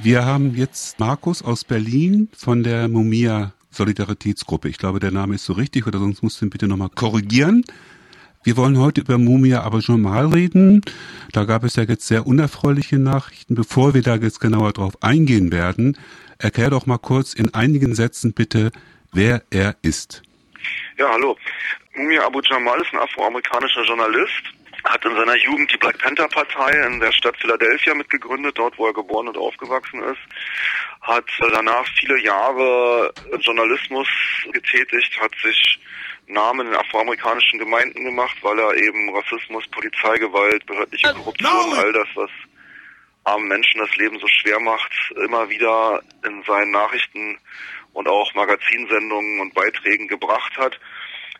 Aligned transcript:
Wir 0.00 0.24
haben 0.24 0.54
jetzt 0.54 0.98
Markus 1.00 1.42
aus 1.42 1.64
Berlin 1.64 2.30
von 2.34 2.62
der 2.62 2.88
Mumia 2.88 3.52
Solidaritätsgruppe. 3.70 4.70
Ich 4.70 4.78
glaube, 4.78 5.00
der 5.00 5.10
Name 5.10 5.34
ist 5.34 5.44
so 5.44 5.52
richtig 5.52 5.86
oder 5.86 5.98
sonst 5.98 6.22
musst 6.22 6.40
du 6.40 6.46
ihn 6.46 6.50
bitte 6.50 6.66
nochmal 6.66 6.88
korrigieren. 6.88 7.62
Wir 8.42 8.56
wollen 8.56 8.78
heute 8.78 9.02
über 9.02 9.18
Mumia 9.18 9.60
aber 9.60 9.82
schon 9.82 10.00
mal 10.00 10.28
reden. 10.28 10.80
Da 11.32 11.44
gab 11.44 11.62
es 11.62 11.76
ja 11.76 11.82
jetzt 11.82 12.06
sehr 12.06 12.26
unerfreuliche 12.26 12.98
Nachrichten. 12.98 13.54
Bevor 13.54 13.92
wir 13.92 14.00
da 14.00 14.16
jetzt 14.16 14.40
genauer 14.40 14.72
drauf 14.72 14.94
eingehen 15.02 15.52
werden, 15.52 15.98
erklär 16.38 16.70
doch 16.70 16.86
mal 16.86 16.98
kurz 16.98 17.34
in 17.34 17.52
einigen 17.52 17.94
Sätzen 17.94 18.32
bitte, 18.32 18.72
wer 19.12 19.42
er 19.50 19.76
ist. 19.82 20.22
Ja, 20.96 21.10
hallo. 21.12 21.36
Mumia 21.94 22.24
Abu 22.24 22.40
Jamal 22.40 22.80
ist 22.80 22.94
ein 22.94 22.98
afroamerikanischer 22.98 23.84
Journalist, 23.84 24.42
hat 24.84 25.04
in 25.04 25.14
seiner 25.14 25.36
Jugend 25.36 25.72
die 25.72 25.76
Black 25.76 25.98
Panther 25.98 26.28
Partei 26.28 26.72
in 26.86 27.00
der 27.00 27.12
Stadt 27.12 27.36
Philadelphia 27.36 27.94
mitgegründet, 27.94 28.58
dort 28.58 28.76
wo 28.78 28.86
er 28.86 28.92
geboren 28.92 29.28
und 29.28 29.36
aufgewachsen 29.36 30.02
ist, 30.02 30.20
hat 31.00 31.26
danach 31.38 31.86
viele 31.98 32.18
Jahre 32.20 33.12
Journalismus 33.40 34.08
getätigt, 34.52 35.20
hat 35.20 35.32
sich 35.42 35.78
Namen 36.26 36.68
in 36.68 36.74
afroamerikanischen 36.74 37.58
Gemeinden 37.58 38.04
gemacht, 38.04 38.36
weil 38.42 38.58
er 38.58 38.74
eben 38.74 39.14
Rassismus, 39.14 39.66
Polizeigewalt, 39.68 40.64
behördliche 40.66 41.08
äh, 41.08 41.14
Korruption, 41.14 41.74
all 41.74 41.92
das, 41.92 42.08
was 42.14 42.30
armen 43.24 43.48
Menschen 43.48 43.80
das 43.80 43.94
Leben 43.96 44.18
so 44.18 44.26
schwer 44.26 44.58
macht, 44.60 44.92
immer 45.16 45.48
wieder 45.48 46.02
in 46.24 46.42
seinen 46.44 46.72
Nachrichten 46.72 47.38
und 47.92 48.08
auch 48.08 48.34
Magazinsendungen 48.34 49.40
und 49.40 49.54
Beiträgen 49.54 50.08
gebracht 50.08 50.56
hat. 50.56 50.78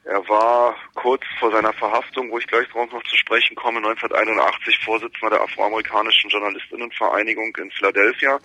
Er 0.04 0.28
war 0.28 0.76
kurz 0.94 1.22
vor 1.38 1.52
seiner 1.52 1.72
Verhaftung, 1.74 2.30
wo 2.30 2.38
ich 2.38 2.46
gleich 2.48 2.66
darauf 2.68 2.90
noch 2.90 3.02
zu 3.04 3.16
sprechen 3.16 3.54
komme, 3.54 3.78
1981 3.78 4.78
Vorsitzender 4.84 5.30
der 5.30 5.42
afroamerikanischen 5.42 6.28
Journalistinnenvereinigung 6.28 7.54
in 7.56 7.70
Philadelphia. 7.70 8.40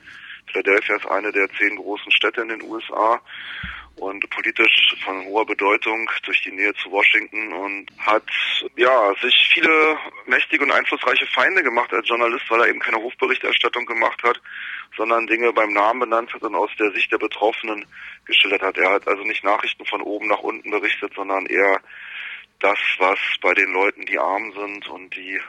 Philadelphia 0.51 0.95
ist 0.95 1.07
eine 1.07 1.31
der 1.31 1.49
zehn 1.57 1.75
großen 1.75 2.11
Städte 2.11 2.41
in 2.41 2.49
den 2.49 2.61
USA 2.61 3.19
und 3.99 4.29
politisch 4.29 4.95
von 5.03 5.25
hoher 5.25 5.45
Bedeutung 5.45 6.09
durch 6.23 6.41
die 6.43 6.51
Nähe 6.51 6.73
zu 6.75 6.91
Washington 6.91 7.51
und 7.53 7.87
hat 7.97 8.23
ja 8.75 9.13
sich 9.21 9.49
viele 9.51 9.97
mächtige 10.25 10.63
und 10.63 10.71
einflussreiche 10.71 11.25
Feinde 11.27 11.63
gemacht 11.63 11.91
als 11.93 12.07
Journalist, 12.07 12.45
weil 12.49 12.61
er 12.61 12.67
eben 12.67 12.79
keine 12.79 12.97
Hofberichterstattung 12.97 13.85
gemacht 13.85 14.21
hat, 14.23 14.39
sondern 14.95 15.27
Dinge 15.27 15.51
beim 15.53 15.73
Namen 15.73 16.01
benannt 16.01 16.33
hat 16.33 16.43
und 16.43 16.55
aus 16.55 16.71
der 16.79 16.91
Sicht 16.91 17.11
der 17.11 17.17
Betroffenen 17.17 17.85
geschildert 18.25 18.61
hat. 18.61 18.77
Er 18.77 18.91
hat 18.91 19.07
also 19.07 19.23
nicht 19.23 19.43
Nachrichten 19.43 19.85
von 19.85 20.01
oben 20.01 20.27
nach 20.27 20.41
unten 20.41 20.69
berichtet, 20.69 21.13
sondern 21.15 21.45
eher 21.47 21.81
das, 22.59 22.79
was 22.99 23.19
bei 23.41 23.53
den 23.53 23.71
Leuten, 23.71 24.05
die 24.05 24.17
arm 24.17 24.51
sind 24.53 24.87
und 24.89 25.15
die 25.15 25.39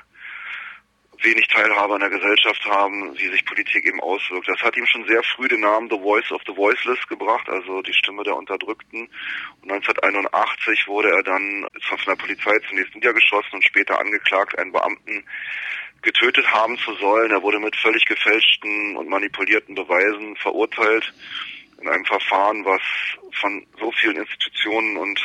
wenig 1.20 1.48
Teilhabe 1.48 1.94
an 1.94 2.00
der 2.00 2.10
Gesellschaft 2.10 2.64
haben, 2.66 3.18
wie 3.18 3.28
sich 3.28 3.44
Politik 3.44 3.84
eben 3.84 4.00
auswirkt. 4.00 4.48
Das 4.48 4.60
hat 4.62 4.76
ihm 4.76 4.86
schon 4.86 5.06
sehr 5.06 5.22
früh 5.22 5.48
den 5.48 5.60
Namen 5.60 5.88
The 5.90 5.98
Voice 5.98 6.30
of 6.30 6.42
the 6.46 6.56
Voiceless 6.56 7.06
gebracht, 7.08 7.48
also 7.48 7.82
die 7.82 7.92
Stimme 7.92 8.22
der 8.22 8.36
Unterdrückten. 8.36 9.08
Und 9.62 9.72
1981 9.72 10.86
wurde 10.86 11.10
er 11.10 11.22
dann 11.22 11.66
von 11.80 11.98
der 12.06 12.16
Polizei 12.16 12.58
zunächst 12.68 12.94
niedergeschossen 12.94 13.54
und 13.54 13.64
später 13.64 13.98
angeklagt, 13.98 14.58
einen 14.58 14.72
Beamten 14.72 15.24
getötet 16.02 16.50
haben 16.52 16.78
zu 16.78 16.94
sollen. 16.94 17.32
Er 17.32 17.42
wurde 17.42 17.58
mit 17.58 17.74
völlig 17.76 18.04
gefälschten 18.04 18.96
und 18.96 19.08
manipulierten 19.08 19.74
Beweisen 19.74 20.36
verurteilt 20.36 21.12
in 21.80 21.88
einem 21.88 22.04
Verfahren, 22.04 22.64
was 22.64 22.82
von 23.40 23.66
so 23.78 23.92
vielen 23.92 24.16
Institutionen 24.16 24.96
und 24.96 25.20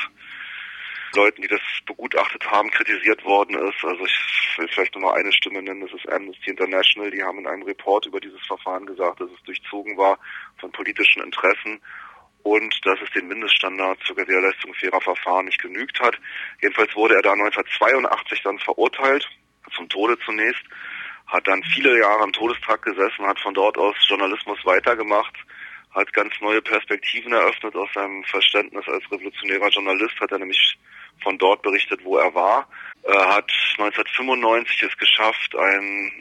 Leuten, 1.15 1.41
die 1.41 1.47
das 1.47 1.61
begutachtet 1.85 2.45
haben, 2.49 2.69
kritisiert 2.71 3.23
worden 3.23 3.55
ist. 3.57 3.83
Also 3.83 4.05
ich 4.05 4.57
will 4.57 4.67
vielleicht 4.67 4.95
nur 4.95 5.03
mal 5.03 5.13
eine 5.13 5.31
Stimme 5.31 5.61
nennen, 5.61 5.81
das 5.81 5.93
ist 5.93 6.11
Amnesty 6.11 6.49
International. 6.49 7.11
Die 7.11 7.23
haben 7.23 7.39
in 7.39 7.47
einem 7.47 7.63
Report 7.63 8.05
über 8.05 8.19
dieses 8.19 8.41
Verfahren 8.45 8.85
gesagt, 8.85 9.21
dass 9.21 9.29
es 9.29 9.43
durchzogen 9.43 9.97
war 9.97 10.17
von 10.57 10.71
politischen 10.71 11.23
Interessen 11.23 11.81
und 12.43 12.75
dass 12.85 12.99
es 13.01 13.09
den 13.11 13.27
Mindeststandard 13.27 13.99
zur 14.05 14.15
Gewährleistung 14.15 14.73
fairer 14.73 15.01
Verfahren 15.01 15.45
nicht 15.45 15.61
genügt 15.61 15.99
hat. 15.99 16.19
Jedenfalls 16.61 16.93
wurde 16.95 17.15
er 17.15 17.21
da 17.21 17.31
1982 17.31 18.41
dann 18.43 18.59
verurteilt, 18.59 19.27
zum 19.75 19.87
Tode 19.89 20.17
zunächst, 20.19 20.63
hat 21.27 21.47
dann 21.47 21.63
viele 21.63 21.97
Jahre 21.99 22.25
im 22.25 22.33
Todestrakt 22.33 22.83
gesessen, 22.83 23.25
hat 23.25 23.39
von 23.39 23.53
dort 23.53 23.77
aus 23.77 23.95
Journalismus 24.07 24.59
weitergemacht, 24.65 25.33
hat 25.93 26.11
ganz 26.13 26.33
neue 26.41 26.61
Perspektiven 26.61 27.33
eröffnet 27.33 27.75
aus 27.75 27.89
seinem 27.93 28.23
Verständnis 28.23 28.87
als 28.87 29.03
revolutionärer 29.11 29.69
Journalist, 29.69 30.19
hat 30.19 30.31
er 30.31 30.39
nämlich 30.39 30.77
von 31.21 31.37
dort 31.37 31.61
berichtet, 31.61 32.03
wo 32.03 32.17
er 32.17 32.33
war. 32.33 32.67
Er 33.03 33.35
hat 33.35 33.51
1995 33.77 34.83
es 34.83 34.97
geschafft, 34.97 35.55
ein 35.55 36.11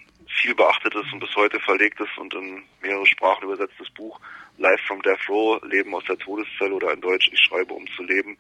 viel 0.41 0.55
beachtetes 0.55 1.05
und 1.13 1.21
bis 1.21 1.35
heute 1.37 1.61
verlegtes 1.61 2.09
und 2.17 2.35
in 2.35 2.63
mehrere 2.81 3.07
Sprachen 3.07 3.45
übersetztes 3.45 3.91
Buch 3.91 4.21
Life 4.59 4.83
from 4.87 5.01
Death 5.03 5.29
Row, 5.29 5.61
Leben 5.65 5.95
aus 5.95 6.05
der 6.05 6.19
Todeszelle 6.19 6.75
oder 6.75 6.93
in 6.93 7.01
Deutsch 7.01 7.31
Ich 7.33 7.41
schreibe, 7.41 7.75
um 7.75 7.87
zu 7.97 8.03
leben, 8.03 8.37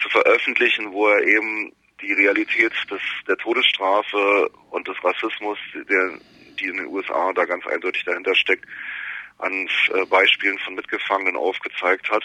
zu 0.00 0.08
veröffentlichen, 0.08 0.92
wo 0.92 1.08
er 1.08 1.22
eben 1.22 1.72
die 2.00 2.12
Realität 2.12 2.72
des, 2.90 3.00
der 3.26 3.36
Todesstrafe 3.36 4.50
und 4.70 4.88
des 4.88 4.96
Rassismus, 5.02 5.58
der, 5.74 6.18
die 6.58 6.66
in 6.66 6.76
den 6.76 6.86
USA 6.86 7.32
da 7.32 7.44
ganz 7.44 7.66
eindeutig 7.66 8.04
dahinter 8.04 8.34
steckt, 8.34 8.66
an 9.40 9.68
äh, 9.92 10.04
Beispielen 10.06 10.58
von 10.58 10.74
Mitgefangenen 10.74 11.36
aufgezeigt 11.36 12.10
hat. 12.10 12.24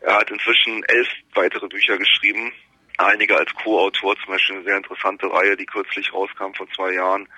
Er 0.00 0.16
hat 0.16 0.30
inzwischen 0.30 0.84
elf 0.84 1.08
weitere 1.34 1.66
Bücher 1.68 1.98
geschrieben, 1.98 2.52
einige 2.98 3.36
als 3.36 3.52
Co-Autor, 3.54 4.16
zum 4.18 4.32
Beispiel 4.32 4.56
eine 4.56 4.64
sehr 4.64 4.76
interessante 4.76 5.32
Reihe, 5.32 5.56
die 5.56 5.66
kürzlich 5.66 6.12
rauskam 6.12 6.52
vor 6.54 6.68
zwei 6.70 6.92
Jahren, 6.92 7.28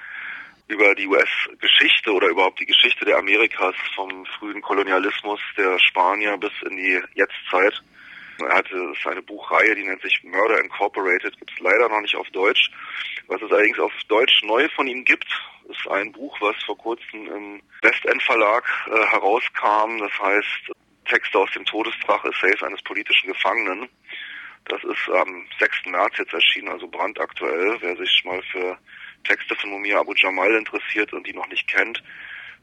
über 0.69 0.95
die 0.95 1.07
US-Geschichte 1.07 2.13
oder 2.13 2.29
überhaupt 2.29 2.61
die 2.61 2.67
Geschichte 2.67 3.05
der 3.05 3.19
Amerikas 3.19 3.75
vom 3.95 4.25
frühen 4.27 4.63
Kolonialismus 4.63 5.41
der 5.57 5.79
Spanier 5.81 6.37
bis 6.39 6.53
in 6.65 6.77
die 6.77 7.01
Jetztzeit. 7.15 7.83
Er 8.39 8.57
hatte 8.57 8.95
seine 9.03 9.21
Buchreihe, 9.21 9.75
die 9.75 9.85
nennt 9.85 10.01
sich 10.01 10.23
Murder 10.23 10.63
Incorporated, 10.63 11.37
gibt 11.39 11.51
es 11.53 11.59
leider 11.61 11.89
noch 11.89 12.01
nicht 12.01 12.15
auf 12.15 12.29
Deutsch. 12.31 12.71
Was 13.27 13.43
es 13.43 13.51
allerdings 13.51 13.79
auf 13.81 13.93
Deutsch 14.09 14.43
neu 14.45 14.69
von 14.75 14.87
ihm 14.87 15.05
gibt, 15.05 15.27
ist 15.71 15.89
ein 15.89 16.13
Buch, 16.13 16.37
was 16.41 16.57
vor 16.65 16.77
kurzem 16.77 17.27
im 17.27 17.63
Westend 17.83 18.23
Verlag 18.23 18.65
äh, 18.87 19.07
herauskam. 19.07 19.99
Das 19.99 20.13
heißt 20.19 20.73
Texte 21.07 21.39
aus 21.39 21.51
dem 21.53 21.65
Todestrach, 21.65 22.25
Essays 22.25 22.63
eines 22.63 22.83
politischen 22.83 23.29
Gefangenen. 23.29 23.89
Das 24.67 24.83
ist 24.85 25.09
am 25.11 25.47
6. 25.59 25.87
März 25.87 26.19
jetzt 26.19 26.33
erschienen, 26.33 26.69
also 26.69 26.87
brandaktuell. 26.87 27.79
Wer 27.81 27.97
sich 27.97 28.23
mal 28.25 28.43
für 28.53 28.79
Texte 29.25 29.55
von 29.57 29.71
Mumia 29.71 29.99
Abu 30.01 30.13
Jamal 30.15 30.55
interessiert 30.55 31.13
und 31.13 31.27
die 31.27 31.33
noch 31.33 31.49
nicht 31.49 31.67
kennt, 31.67 32.03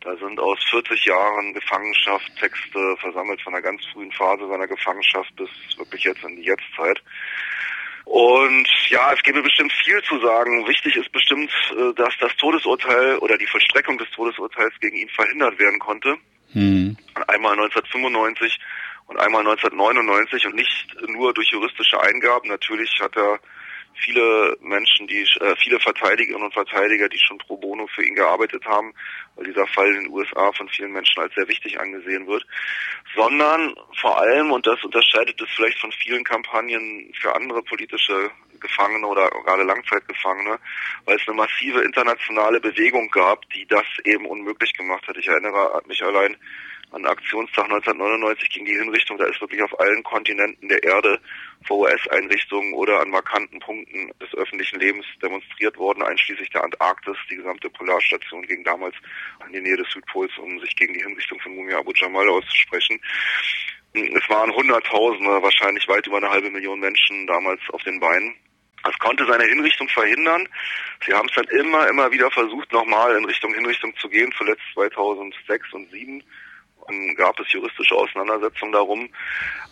da 0.01 0.15
sind 0.15 0.39
aus 0.39 0.63
40 0.69 1.05
Jahren 1.05 1.53
Gefangenschaft 1.53 2.31
Texte 2.39 2.95
versammelt 2.97 3.41
von 3.41 3.53
der 3.53 3.61
ganz 3.61 3.83
frühen 3.87 4.11
Phase 4.11 4.47
seiner 4.47 4.67
Gefangenschaft 4.67 5.35
bis 5.35 5.49
wirklich 5.77 6.03
jetzt 6.03 6.23
in 6.23 6.35
die 6.35 6.43
Jetztzeit. 6.43 7.01
Und 8.07 8.69
ja, 8.87 9.11
es 9.13 9.21
gäbe 9.21 9.41
bestimmt 9.41 9.73
viel 9.83 10.01
zu 10.03 10.17
sagen. 10.19 10.65
Wichtig 10.65 10.95
ist 10.95 11.11
bestimmt, 11.11 11.51
äh, 11.71 11.93
dass 11.93 12.13
das 12.19 12.33
Todesurteil 12.37 13.17
oder 13.17 13.37
die 13.37 13.47
Vollstreckung 13.47 13.97
des 13.97 14.09
Todesurteils 14.11 14.73
gegen 14.79 14.95
ihn 14.95 15.09
verhindert 15.09 15.59
werden 15.59 15.77
konnte. 15.77 16.15
Hm. 16.53 16.95
Einmal 17.27 17.53
1995 17.53 18.59
und 19.07 19.19
einmal 19.19 19.41
1999 19.41 20.45
und 20.45 20.55
nicht 20.55 20.87
nur 21.07 21.33
durch 21.33 21.49
juristische 21.49 21.99
Eingaben. 22.01 22.47
Natürlich 22.47 22.97
hat 23.01 23.17
er 23.17 23.39
viele 23.99 24.57
Menschen, 24.61 25.07
die 25.07 25.21
äh, 25.21 25.55
viele 25.57 25.79
Verteidigerinnen 25.79 26.45
und 26.45 26.53
Verteidiger, 26.53 27.09
die 27.09 27.19
schon 27.19 27.37
pro 27.37 27.57
bono 27.57 27.87
für 27.87 28.03
ihn 28.03 28.15
gearbeitet 28.15 28.65
haben, 28.65 28.93
weil 29.35 29.45
dieser 29.45 29.67
Fall 29.67 29.87
in 29.87 30.03
den 30.05 30.13
USA 30.13 30.51
von 30.53 30.69
vielen 30.69 30.91
Menschen 30.91 31.21
als 31.21 31.33
sehr 31.35 31.47
wichtig 31.47 31.79
angesehen 31.79 32.27
wird, 32.27 32.45
sondern 33.15 33.75
vor 33.99 34.19
allem 34.19 34.51
und 34.51 34.65
das 34.65 34.83
unterscheidet 34.83 35.39
es 35.41 35.49
vielleicht 35.55 35.79
von 35.79 35.91
vielen 35.91 36.23
Kampagnen 36.23 37.11
für 37.19 37.35
andere 37.35 37.63
politische 37.63 38.31
Gefangene 38.59 39.05
oder 39.07 39.29
gerade 39.29 39.63
Langzeitgefangene, 39.63 40.59
weil 41.05 41.17
es 41.17 41.27
eine 41.27 41.37
massive 41.37 41.81
internationale 41.81 42.59
Bewegung 42.59 43.09
gab, 43.09 43.47
die 43.51 43.65
das 43.67 43.85
eben 44.03 44.25
unmöglich 44.25 44.73
gemacht 44.73 45.07
hat. 45.07 45.17
Ich 45.17 45.27
erinnere 45.27 45.81
mich 45.87 46.03
allein 46.03 46.35
an 46.91 47.05
Aktionstag 47.05 47.65
1999 47.65 48.49
ging 48.49 48.65
die 48.65 48.77
Hinrichtung, 48.77 49.17
da 49.17 49.25
ist 49.25 49.41
wirklich 49.41 49.61
auf 49.61 49.77
allen 49.79 50.03
Kontinenten 50.03 50.69
der 50.69 50.81
Erde 50.83 51.19
vor 51.65 51.79
US-Einrichtungen 51.79 52.73
oder 52.73 53.01
an 53.01 53.09
markanten 53.09 53.59
Punkten 53.59 54.11
des 54.21 54.33
öffentlichen 54.35 54.79
Lebens 54.79 55.05
demonstriert 55.21 55.77
worden, 55.77 56.01
einschließlich 56.01 56.49
der 56.49 56.63
Antarktis. 56.63 57.17
Die 57.29 57.35
gesamte 57.35 57.69
Polarstation 57.69 58.41
ging 58.43 58.63
damals 58.63 58.95
in 59.47 59.53
die 59.53 59.61
Nähe 59.61 59.75
des 59.75 59.89
Südpols, 59.91 60.31
um 60.37 60.59
sich 60.61 60.75
gegen 60.75 60.93
die 60.93 61.03
Hinrichtung 61.03 61.39
von 61.41 61.55
Mumia 61.55 61.77
Abu 61.79 61.91
Jamal 61.93 62.29
auszusprechen. 62.29 62.99
Es 63.93 64.29
waren 64.29 64.53
Hunderttausende, 64.53 65.41
wahrscheinlich 65.41 65.87
weit 65.89 66.07
über 66.07 66.17
eine 66.17 66.29
halbe 66.29 66.49
Million 66.51 66.79
Menschen 66.79 67.27
damals 67.27 67.59
auf 67.71 67.83
den 67.83 67.99
Beinen. 67.99 68.33
Es 68.89 68.97
konnte 68.99 69.25
seine 69.25 69.43
Hinrichtung 69.43 69.89
verhindern. 69.89 70.47
Sie 71.05 71.13
haben 71.13 71.27
es 71.27 71.35
dann 71.35 71.47
immer, 71.59 71.89
immer 71.89 72.11
wieder 72.11 72.31
versucht, 72.31 72.71
nochmal 72.71 73.17
in 73.17 73.25
Richtung 73.25 73.53
Hinrichtung 73.53 73.93
zu 73.97 74.07
gehen, 74.07 74.31
zuletzt 74.37 74.61
2006 74.73 75.73
und 75.73 75.89
2007 75.89 76.23
gab 77.15 77.39
es 77.39 77.51
juristische 77.51 77.95
Auseinandersetzungen 77.95 78.71
darum. 78.71 79.09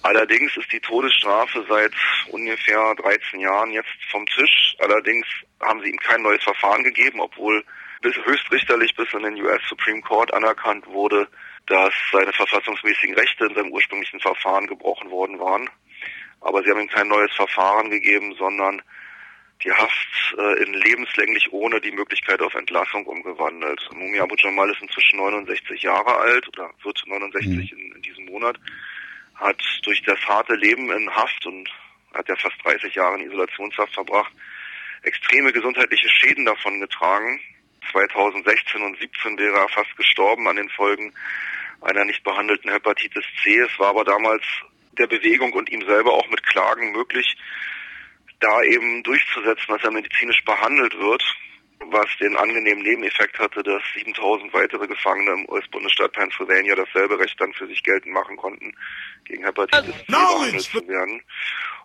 Allerdings 0.03 0.55
ist 0.57 0.71
die 0.71 0.79
Todesstrafe 0.79 1.65
seit 1.67 1.93
ungefähr 2.31 2.95
13 2.95 3.39
Jahren 3.39 3.71
jetzt 3.71 3.89
vom 4.11 4.25
Tisch. 4.25 4.75
Allerdings 4.79 5.25
haben 5.61 5.81
sie 5.81 5.89
ihm 5.89 5.97
kein 5.97 6.21
neues 6.21 6.43
Verfahren 6.43 6.83
gegeben, 6.83 7.19
obwohl 7.19 7.63
bis 8.01 8.15
höchstrichterlich 8.23 8.95
bis 8.95 9.11
in 9.13 9.23
den 9.23 9.41
US 9.41 9.61
Supreme 9.67 10.01
Court 10.01 10.33
anerkannt 10.33 10.85
wurde, 10.87 11.27
dass 11.67 11.93
seine 12.11 12.31
verfassungsmäßigen 12.33 13.15
Rechte 13.15 13.45
in 13.45 13.55
seinem 13.55 13.71
ursprünglichen 13.71 14.19
Verfahren 14.19 14.67
gebrochen 14.67 15.09
worden 15.09 15.39
waren. 15.39 15.69
Aber 16.41 16.61
sie 16.63 16.69
haben 16.69 16.81
ihm 16.81 16.89
kein 16.89 17.07
neues 17.07 17.33
Verfahren 17.33 17.89
gegeben, 17.89 18.35
sondern 18.37 18.81
die 19.65 19.71
Haft 19.71 20.35
äh, 20.37 20.63
in 20.63 20.73
lebenslänglich 20.73 21.51
ohne 21.51 21.81
die 21.81 21.91
Möglichkeit 21.91 22.41
auf 22.41 22.53
Entlassung 22.53 23.05
umgewandelt. 23.05 23.81
Mumi 23.93 24.19
Abu 24.19 24.35
Jamal 24.37 24.69
ist 24.69 24.81
inzwischen 24.81 25.17
69 25.17 25.81
Jahre 25.81 26.15
alt 26.17 26.47
oder 26.49 26.69
wird 26.83 27.03
69 27.05 27.71
mhm. 27.71 27.79
in, 27.79 27.95
in, 27.95 28.01
diesem 28.03 28.25
Monat, 28.25 28.57
hat 29.35 29.61
durch 29.83 30.01
das 30.03 30.19
harte 30.27 30.55
Leben 30.55 30.91
in 30.91 31.09
Haft 31.09 31.45
und 31.45 31.69
hat 32.13 32.29
ja 32.29 32.35
fast 32.35 32.55
30 32.63 32.93
Jahre 32.93 33.15
in 33.15 33.25
Isolationshaft 33.27 33.93
verbracht, 33.93 34.31
extreme 35.01 35.51
gesundheitliche 35.51 36.09
Schäden 36.09 36.45
davon 36.45 36.79
getragen. 36.79 37.41
2016 37.91 38.81
und 38.81 38.97
17 38.99 39.37
wäre 39.37 39.57
er 39.57 39.69
fast 39.69 39.95
gestorben 39.97 40.47
an 40.47 40.55
den 40.55 40.69
Folgen 40.69 41.13
einer 41.81 42.05
nicht 42.05 42.23
behandelten 42.23 42.71
Hepatitis 42.71 43.23
C. 43.43 43.59
Es 43.59 43.79
war 43.79 43.89
aber 43.89 44.03
damals 44.03 44.43
der 44.97 45.07
Bewegung 45.07 45.53
und 45.53 45.69
ihm 45.69 45.85
selber 45.85 46.13
auch 46.13 46.27
mit 46.29 46.43
Klagen 46.43 46.93
möglich, 46.93 47.35
da 48.45 48.61
eben 48.63 49.03
durchzusetzen, 49.03 49.65
dass 49.69 49.83
er 49.83 49.91
medizinisch 49.91 50.43
behandelt 50.45 50.97
wird, 50.99 51.23
was 51.91 52.05
den 52.19 52.35
angenehmen 52.35 52.83
Nebeneffekt 52.83 53.37
hatte, 53.39 53.63
dass 53.63 53.81
7000 53.95 54.53
weitere 54.53 54.87
Gefangene 54.87 55.31
im 55.31 55.49
US-Bundesstaat 55.49 56.13
Pennsylvania 56.13 56.75
dasselbe 56.75 57.19
Recht 57.19 57.39
dann 57.39 57.53
für 57.53 57.67
sich 57.67 57.83
geltend 57.83 58.13
machen 58.13 58.37
konnten, 58.37 58.73
gegen 59.25 59.43
Hepatitis 59.43 59.95
C 59.97 60.05
behandelt 60.07 60.61
zu 60.61 60.87
werden. 60.87 61.21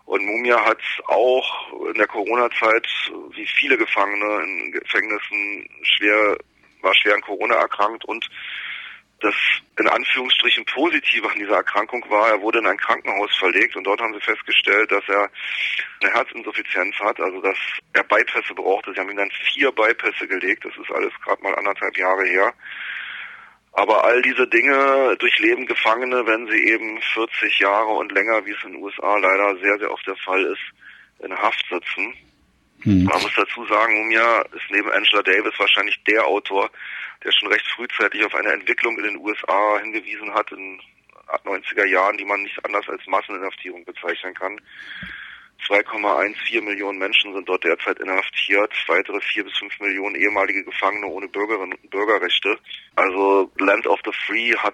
Und 0.05 0.25
Mumia 0.25 0.63
hat 0.65 0.81
auch 1.07 1.87
in 1.87 1.93
der 1.93 2.07
Corona-Zeit, 2.07 2.87
wie 3.33 3.47
viele 3.47 3.77
Gefangene 3.77 4.43
in 4.43 4.71
Gefängnissen, 4.71 5.69
schwer, 5.83 6.37
war 6.81 6.95
schwer 6.95 7.15
an 7.15 7.21
Corona 7.21 7.55
erkrankt 7.55 8.05
und 8.05 8.27
das 9.21 9.35
in 9.79 9.87
Anführungsstrichen 9.87 10.65
Positive 10.65 11.29
an 11.29 11.39
dieser 11.39 11.55
Erkrankung 11.55 12.03
war, 12.09 12.29
er 12.29 12.41
wurde 12.41 12.59
in 12.59 12.67
ein 12.67 12.77
Krankenhaus 12.77 13.35
verlegt 13.37 13.75
und 13.75 13.85
dort 13.85 14.01
haben 14.01 14.13
sie 14.13 14.21
festgestellt, 14.21 14.91
dass 14.91 15.03
er 15.07 15.29
eine 16.01 16.13
Herzinsuffizienz 16.13 16.95
hat, 16.99 17.19
also 17.19 17.41
dass 17.41 17.57
er 17.93 18.03
Bypässe 18.03 18.53
brauchte. 18.55 18.93
Sie 18.93 18.99
haben 18.99 19.09
ihm 19.09 19.17
dann 19.17 19.31
vier 19.53 19.71
Bypässe 19.71 20.27
gelegt, 20.27 20.65
das 20.65 20.73
ist 20.75 20.91
alles 20.91 21.13
gerade 21.23 21.41
mal 21.43 21.55
anderthalb 21.55 21.97
Jahre 21.97 22.25
her. 22.25 22.53
Aber 23.73 24.03
all 24.03 24.21
diese 24.21 24.47
Dinge 24.47 25.15
durchleben 25.17 25.65
Gefangene, 25.65 26.25
wenn 26.25 26.47
sie 26.47 26.63
eben 26.65 26.99
40 27.13 27.59
Jahre 27.59 27.91
und 27.91 28.11
länger, 28.11 28.45
wie 28.45 28.51
es 28.51 28.63
in 28.63 28.73
den 28.73 28.81
USA 28.81 29.17
leider 29.17 29.57
sehr, 29.59 29.77
sehr 29.79 29.91
oft 29.91 30.05
der 30.05 30.17
Fall 30.17 30.43
ist, 30.43 31.23
in 31.23 31.37
Haft 31.37 31.65
sitzen. 31.69 32.13
Hm. 32.83 33.03
Man 33.03 33.21
muss 33.21 33.33
dazu 33.35 33.65
sagen, 33.65 33.93
Mumia 33.95 34.41
ist 34.41 34.69
neben 34.69 34.91
Angela 34.91 35.21
Davis 35.23 35.53
wahrscheinlich 35.57 36.01
der 36.05 36.25
Autor, 36.25 36.69
der 37.23 37.31
schon 37.31 37.51
recht 37.51 37.67
frühzeitig 37.75 38.25
auf 38.25 38.33
eine 38.35 38.53
Entwicklung 38.53 38.97
in 38.97 39.03
den 39.03 39.17
USA 39.17 39.79
hingewiesen 39.81 40.33
hat 40.33 40.51
in 40.51 40.81
90er 41.45 41.85
Jahren, 41.85 42.17
die 42.17 42.25
man 42.25 42.41
nicht 42.41 42.63
anders 42.65 42.87
als 42.89 43.05
Masseninhaftierung 43.07 43.85
bezeichnen 43.85 44.33
kann. 44.33 44.59
2,14 45.67 46.61
Millionen 46.63 46.97
Menschen 46.97 47.33
sind 47.33 47.47
dort 47.47 47.63
derzeit 47.63 47.99
inhaftiert, 47.99 48.73
weitere 48.87 49.21
4 49.21 49.43
bis 49.43 49.57
5 49.59 49.79
Millionen 49.79 50.15
ehemalige 50.15 50.63
Gefangene 50.63 51.05
ohne 51.05 51.27
Bürgerinnen 51.27 51.73
und 51.73 51.89
Bürgerrechte. 51.91 52.57
Also 52.95 53.51
Land 53.59 53.85
of 53.85 53.99
the 54.03 54.11
Free 54.25 54.55
hat 54.55 54.73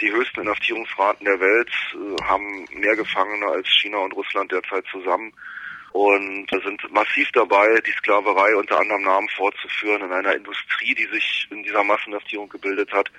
die 0.00 0.12
höchsten 0.12 0.42
Inhaftierungsraten 0.42 1.24
der 1.24 1.40
Welt, 1.40 1.70
äh, 1.92 2.22
haben 2.22 2.66
mehr 2.72 2.94
Gefangene 2.94 3.46
als 3.46 3.66
China 3.68 3.98
und 3.98 4.14
Russland 4.14 4.52
derzeit 4.52 4.84
zusammen 4.92 5.32
und 5.92 6.46
sind 6.50 6.92
massiv 6.92 7.30
dabei, 7.32 7.80
die 7.86 7.92
Sklaverei 7.92 8.54
unter 8.56 8.80
anderem 8.80 9.02
Namen 9.02 9.28
fortzuführen 9.30 10.02
in 10.02 10.12
einer 10.12 10.34
Industrie, 10.34 10.94
die 10.94 11.06
sich 11.06 11.46
in 11.50 11.62
dieser 11.62 11.82
Massenhaftierung 11.84 12.48
gebildet 12.48 12.92
hat, 12.92 13.10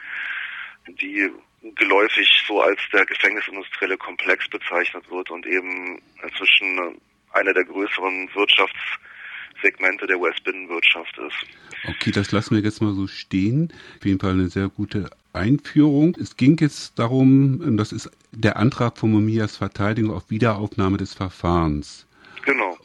die 0.88 1.30
geläufig 1.76 2.44
so 2.48 2.62
als 2.62 2.80
der 2.94 3.06
gefängnisindustrielle 3.06 3.98
Komplex 3.98 4.48
bezeichnet 4.50 5.10
wird 5.10 5.30
und 5.30 5.46
eben 5.46 6.02
inzwischen 6.24 7.00
einer 7.32 7.54
der 7.54 7.66
größeren 7.66 8.30
Wirtschaftssegmente 8.34 10.08
der 10.08 10.20
US-Binnenwirtschaft 10.20 11.18
ist. 11.18 11.46
Okay, 11.88 12.12
das 12.12 12.32
lassen 12.32 12.56
wir 12.56 12.64
jetzt 12.64 12.82
mal 12.82 12.94
so 12.94 13.08
stehen. 13.08 13.74
Auf 13.98 14.06
jeden 14.06 14.20
Fall 14.20 14.32
eine 14.32 14.48
sehr 14.48 14.70
gute 14.70 15.10
Einführung. 15.34 16.16
Es 16.20 16.38
ging 16.38 16.58
jetzt 16.60 16.98
darum, 16.98 17.78
das 17.78 17.92
ist 17.92 18.10
der 18.32 18.58
Antrag 18.58 18.98
von 18.98 19.12
Momias 19.12 19.58
Verteidigung 19.58 20.16
auf 20.16 20.30
Wiederaufnahme 20.30 20.98
des 20.98 21.14
Verfahrens. 21.14 22.08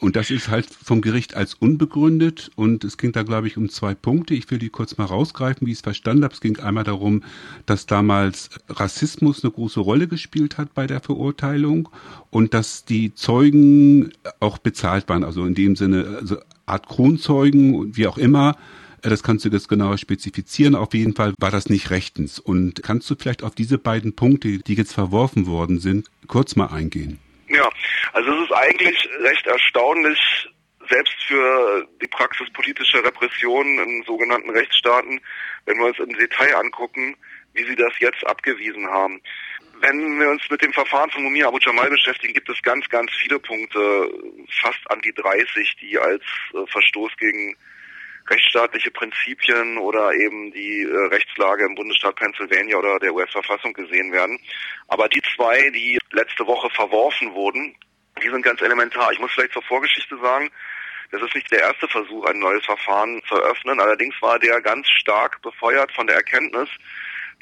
Und 0.04 0.16
das 0.16 0.30
ist 0.30 0.50
halt 0.50 0.66
vom 0.66 1.00
Gericht 1.00 1.34
als 1.34 1.54
unbegründet 1.54 2.50
und 2.56 2.84
es 2.84 2.98
ging 2.98 3.12
da, 3.12 3.22
glaube 3.22 3.46
ich, 3.46 3.56
um 3.56 3.70
zwei 3.70 3.94
Punkte. 3.94 4.34
Ich 4.34 4.50
will 4.50 4.58
die 4.58 4.68
kurz 4.68 4.98
mal 4.98 5.06
rausgreifen, 5.06 5.66
wie 5.66 5.70
ich 5.70 5.78
es 5.78 5.82
verstanden 5.82 6.24
habe. 6.24 6.34
Es 6.34 6.42
ging 6.42 6.58
einmal 6.58 6.84
darum, 6.84 7.22
dass 7.64 7.86
damals 7.86 8.50
Rassismus 8.68 9.42
eine 9.42 9.50
große 9.50 9.80
Rolle 9.80 10.06
gespielt 10.06 10.58
hat 10.58 10.74
bei 10.74 10.86
der 10.86 11.00
Verurteilung 11.00 11.88
und 12.28 12.52
dass 12.52 12.84
die 12.84 13.14
Zeugen 13.14 14.12
auch 14.40 14.58
bezahlt 14.58 15.08
waren, 15.08 15.24
also 15.24 15.46
in 15.46 15.54
dem 15.54 15.74
Sinne, 15.74 16.18
also 16.20 16.36
Art 16.66 16.86
Kronzeugen, 16.86 17.96
wie 17.96 18.06
auch 18.06 18.18
immer, 18.18 18.58
das 19.00 19.22
kannst 19.22 19.46
du 19.46 19.48
jetzt 19.48 19.70
genauer 19.70 19.96
spezifizieren. 19.96 20.74
Auf 20.74 20.92
jeden 20.92 21.14
Fall 21.14 21.32
war 21.40 21.50
das 21.50 21.70
nicht 21.70 21.88
rechtens. 21.88 22.38
Und 22.38 22.82
kannst 22.82 23.08
du 23.08 23.14
vielleicht 23.18 23.42
auf 23.42 23.54
diese 23.54 23.78
beiden 23.78 24.12
Punkte, 24.12 24.58
die 24.58 24.74
jetzt 24.74 24.92
verworfen 24.92 25.46
worden 25.46 25.78
sind, 25.78 26.10
kurz 26.26 26.56
mal 26.56 26.66
eingehen? 26.66 27.23
Ja, 27.48 27.70
also 28.12 28.32
es 28.32 28.44
ist 28.44 28.52
eigentlich 28.52 29.08
recht 29.20 29.46
erstaunlich, 29.46 30.48
selbst 30.88 31.14
für 31.26 31.88
die 32.02 32.06
Praxis 32.06 32.50
politischer 32.52 33.04
Repression 33.04 33.78
in 33.78 34.02
sogenannten 34.04 34.50
Rechtsstaaten, 34.50 35.20
wenn 35.66 35.78
wir 35.78 35.86
uns 35.86 35.98
im 35.98 36.14
Detail 36.14 36.56
angucken, 36.56 37.16
wie 37.52 37.64
sie 37.64 37.76
das 37.76 37.92
jetzt 38.00 38.26
abgewiesen 38.26 38.86
haben. 38.88 39.20
Wenn 39.80 40.18
wir 40.18 40.30
uns 40.30 40.42
mit 40.50 40.62
dem 40.62 40.72
Verfahren 40.72 41.10
von 41.10 41.24
Mumia 41.24 41.48
Abu 41.48 41.58
Jamal 41.58 41.90
beschäftigen, 41.90 42.34
gibt 42.34 42.48
es 42.48 42.62
ganz, 42.62 42.88
ganz 42.88 43.10
viele 43.20 43.38
Punkte, 43.38 44.10
fast 44.60 44.90
an 44.90 45.00
die 45.00 45.12
30, 45.12 45.76
die 45.80 45.98
als 45.98 46.22
äh, 46.52 46.66
Verstoß 46.66 47.12
gegen 47.18 47.56
rechtsstaatliche 48.28 48.90
Prinzipien 48.90 49.78
oder 49.78 50.12
eben 50.14 50.52
die 50.52 50.82
äh, 50.82 51.06
Rechtslage 51.08 51.66
im 51.66 51.74
Bundesstaat 51.74 52.16
Pennsylvania 52.16 52.76
oder 52.76 52.98
der 52.98 53.14
US-Verfassung 53.14 53.72
gesehen 53.74 54.12
werden. 54.12 54.38
Aber 54.88 55.08
die 55.08 55.22
zwei, 55.34 55.70
die 55.70 55.98
letzte 56.12 56.46
Woche 56.46 56.70
verworfen 56.70 57.34
wurden, 57.34 57.74
die 58.22 58.30
sind 58.30 58.42
ganz 58.42 58.60
elementar. 58.62 59.12
Ich 59.12 59.18
muss 59.18 59.32
vielleicht 59.32 59.52
zur 59.52 59.62
Vorgeschichte 59.62 60.16
sagen, 60.18 60.50
das 61.10 61.22
ist 61.22 61.34
nicht 61.34 61.50
der 61.52 61.60
erste 61.60 61.86
Versuch, 61.88 62.24
ein 62.24 62.38
neues 62.38 62.64
Verfahren 62.64 63.22
zu 63.28 63.36
eröffnen. 63.36 63.78
Allerdings 63.78 64.14
war 64.20 64.38
der 64.38 64.60
ganz 64.60 64.88
stark 64.88 65.40
befeuert 65.42 65.92
von 65.92 66.06
der 66.06 66.16
Erkenntnis, 66.16 66.68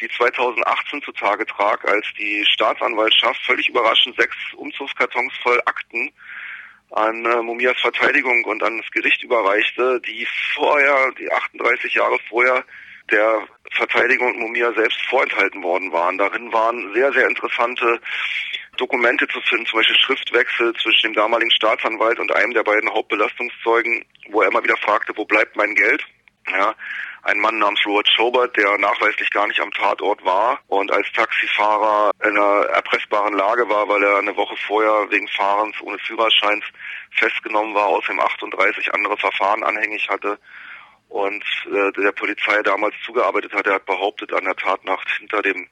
die 0.00 0.08
2018 0.08 1.02
zutage 1.02 1.46
trag, 1.46 1.84
als 1.88 2.06
die 2.18 2.44
Staatsanwaltschaft 2.44 3.40
völlig 3.46 3.68
überraschend 3.68 4.16
sechs 4.16 4.36
Umzugskartons 4.56 5.32
voll 5.42 5.60
Akten 5.64 6.10
an 6.92 7.24
äh, 7.24 7.42
Mumias 7.42 7.78
Verteidigung 7.80 8.44
und 8.44 8.62
an 8.62 8.78
das 8.78 8.90
Gericht 8.90 9.22
überreichte, 9.22 10.00
die 10.00 10.26
vorher, 10.54 11.12
die 11.18 11.30
38 11.30 11.94
Jahre 11.94 12.18
vorher 12.28 12.64
der 13.10 13.46
Verteidigung 13.72 14.28
und 14.28 14.38
Mumia 14.38 14.72
selbst 14.74 15.00
vorenthalten 15.08 15.62
worden 15.62 15.92
waren. 15.92 16.18
Darin 16.18 16.52
waren 16.52 16.92
sehr, 16.94 17.12
sehr 17.12 17.26
interessante 17.26 18.00
Dokumente 18.76 19.26
zu 19.28 19.40
finden, 19.42 19.66
zum 19.66 19.78
Beispiel 19.78 19.96
Schriftwechsel 19.96 20.72
zwischen 20.74 21.08
dem 21.08 21.14
damaligen 21.14 21.50
Staatsanwalt 21.50 22.18
und 22.18 22.34
einem 22.34 22.54
der 22.54 22.62
beiden 22.62 22.90
Hauptbelastungszeugen, 22.90 24.04
wo 24.30 24.42
er 24.42 24.48
immer 24.48 24.62
wieder 24.62 24.76
fragte, 24.76 25.12
wo 25.16 25.24
bleibt 25.24 25.56
mein 25.56 25.74
Geld? 25.74 26.04
Ja, 26.50 26.74
ein 27.22 27.38
Mann 27.38 27.58
namens 27.58 27.84
Robert 27.86 28.08
Schobert, 28.08 28.56
der 28.56 28.78
nachweislich 28.78 29.30
gar 29.30 29.46
nicht 29.46 29.60
am 29.60 29.70
Tatort 29.70 30.24
war 30.24 30.58
und 30.66 30.90
als 30.90 31.06
Taxifahrer 31.12 32.10
in 32.24 32.36
einer 32.36 32.66
erpressbaren 32.66 33.34
Lage 33.34 33.68
war, 33.68 33.88
weil 33.88 34.02
er 34.02 34.18
eine 34.18 34.36
Woche 34.36 34.56
vorher 34.66 35.10
wegen 35.10 35.28
Fahrens 35.28 35.80
ohne 35.82 35.98
Führerscheins 36.00 36.64
festgenommen 37.12 37.74
war, 37.74 37.86
außerdem 37.86 38.18
38 38.18 38.92
andere 38.92 39.16
Verfahren 39.16 39.62
anhängig 39.62 40.08
hatte 40.08 40.38
und 41.08 41.44
äh, 41.66 41.92
der 41.92 42.12
Polizei 42.12 42.60
damals 42.62 42.94
zugearbeitet 43.04 43.52
hat. 43.52 43.66
Er 43.66 43.74
hat 43.74 43.86
behauptet, 43.86 44.32
an 44.32 44.44
der 44.44 44.56
Tatnacht 44.56 45.08
hinter 45.18 45.42
dem 45.42 45.68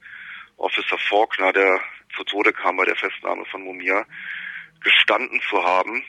Officer 0.55 0.97
Faulkner, 1.09 1.51
der 1.51 1.81
zu 2.15 2.23
Tode 2.23 2.53
kam 2.53 2.77
bei 2.77 2.85
der 2.85 2.95
Festnahme 2.95 3.43
von 3.45 3.63
Mumia, 3.63 4.05
gestanden 4.81 5.41
zu 5.49 5.61
haben 5.63 6.03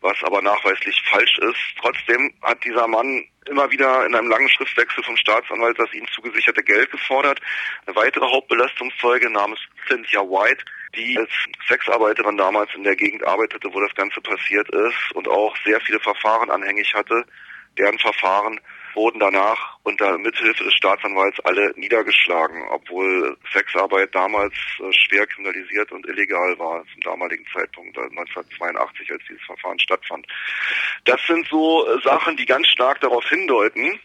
was 0.00 0.16
aber 0.22 0.42
nachweislich 0.42 1.00
falsch 1.10 1.38
ist. 1.38 1.58
Trotzdem 1.80 2.32
hat 2.42 2.64
dieser 2.64 2.88
Mann 2.88 3.24
immer 3.46 3.70
wieder 3.70 4.06
in 4.06 4.14
einem 4.14 4.28
langen 4.28 4.48
Schriftwechsel 4.48 5.02
vom 5.04 5.16
Staatsanwalt 5.16 5.78
das 5.78 5.92
ihm 5.92 6.06
zugesicherte 6.14 6.62
Geld 6.62 6.90
gefordert. 6.90 7.40
Eine 7.86 7.96
weitere 7.96 8.26
Hauptbelastungszeuge 8.26 9.30
namens 9.30 9.60
Cynthia 9.88 10.20
White, 10.20 10.64
die 10.94 11.18
als 11.18 11.30
Sexarbeiterin 11.68 12.36
damals 12.36 12.70
in 12.74 12.84
der 12.84 12.96
Gegend 12.96 13.26
arbeitete, 13.26 13.72
wo 13.72 13.80
das 13.80 13.94
Ganze 13.94 14.20
passiert 14.20 14.68
ist 14.70 15.12
und 15.14 15.28
auch 15.28 15.56
sehr 15.64 15.80
viele 15.80 16.00
Verfahren 16.00 16.50
anhängig 16.50 16.94
hatte, 16.94 17.24
deren 17.78 17.98
Verfahren 17.98 18.60
wurden 18.94 19.20
danach 19.20 19.78
unter 19.82 20.18
Mithilfe 20.18 20.64
des 20.64 20.74
Staatsanwalts 20.74 21.40
alle 21.40 21.72
niedergeschlagen, 21.76 22.62
obwohl 22.70 23.36
Sexarbeit 23.52 24.14
damals 24.14 24.54
äh, 24.78 24.92
schwer 24.92 25.26
kriminalisiert 25.26 25.92
und 25.92 26.06
illegal 26.06 26.58
war 26.58 26.84
zum 26.92 27.00
damaligen 27.02 27.44
Zeitpunkt, 27.52 27.96
1982, 27.96 29.12
als 29.12 29.22
dieses 29.28 29.42
Verfahren 29.42 29.78
stattfand. 29.78 30.26
Das 31.04 31.20
sind 31.26 31.46
so 31.48 31.86
äh, 31.86 32.00
Sachen, 32.02 32.36
die 32.36 32.46
ganz 32.46 32.66
stark 32.68 33.00
darauf 33.00 33.26
hindeuten, 33.28 33.98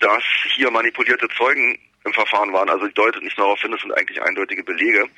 dass 0.00 0.22
hier 0.54 0.70
manipulierte 0.70 1.28
Zeugen 1.36 1.78
im 2.04 2.12
Verfahren 2.12 2.52
waren. 2.52 2.70
Also 2.70 2.88
deutet 2.88 3.22
nicht 3.22 3.38
darauf 3.38 3.60
hin, 3.60 3.72
es 3.72 3.82
sind 3.82 3.92
eigentlich 3.92 4.22
eindeutige 4.22 4.64
Belege. 4.64 5.08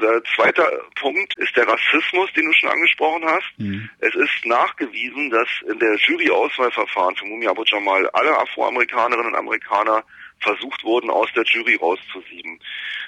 Der 0.00 0.22
zweite 0.34 0.84
Punkt 0.94 1.36
ist 1.38 1.56
der 1.56 1.68
Rassismus, 1.68 2.32
den 2.34 2.46
du 2.46 2.52
schon 2.52 2.70
angesprochen 2.70 3.24
hast. 3.26 3.58
Mhm. 3.58 3.88
Es 3.98 4.14
ist 4.14 4.46
nachgewiesen, 4.46 5.30
dass 5.30 5.48
in 5.70 5.78
der 5.78 5.96
Jury-Auswahlverfahren 5.96 7.16
für 7.16 7.26
Mumia 7.26 7.50
Abu 7.50 7.64
Jamal 7.64 8.08
alle 8.10 8.38
Afroamerikanerinnen 8.38 9.32
und 9.32 9.38
Amerikaner 9.38 10.04
versucht 10.40 10.84
wurden, 10.84 11.10
aus 11.10 11.28
der 11.34 11.44
Jury 11.44 11.76
rauszusieben. 11.76 12.60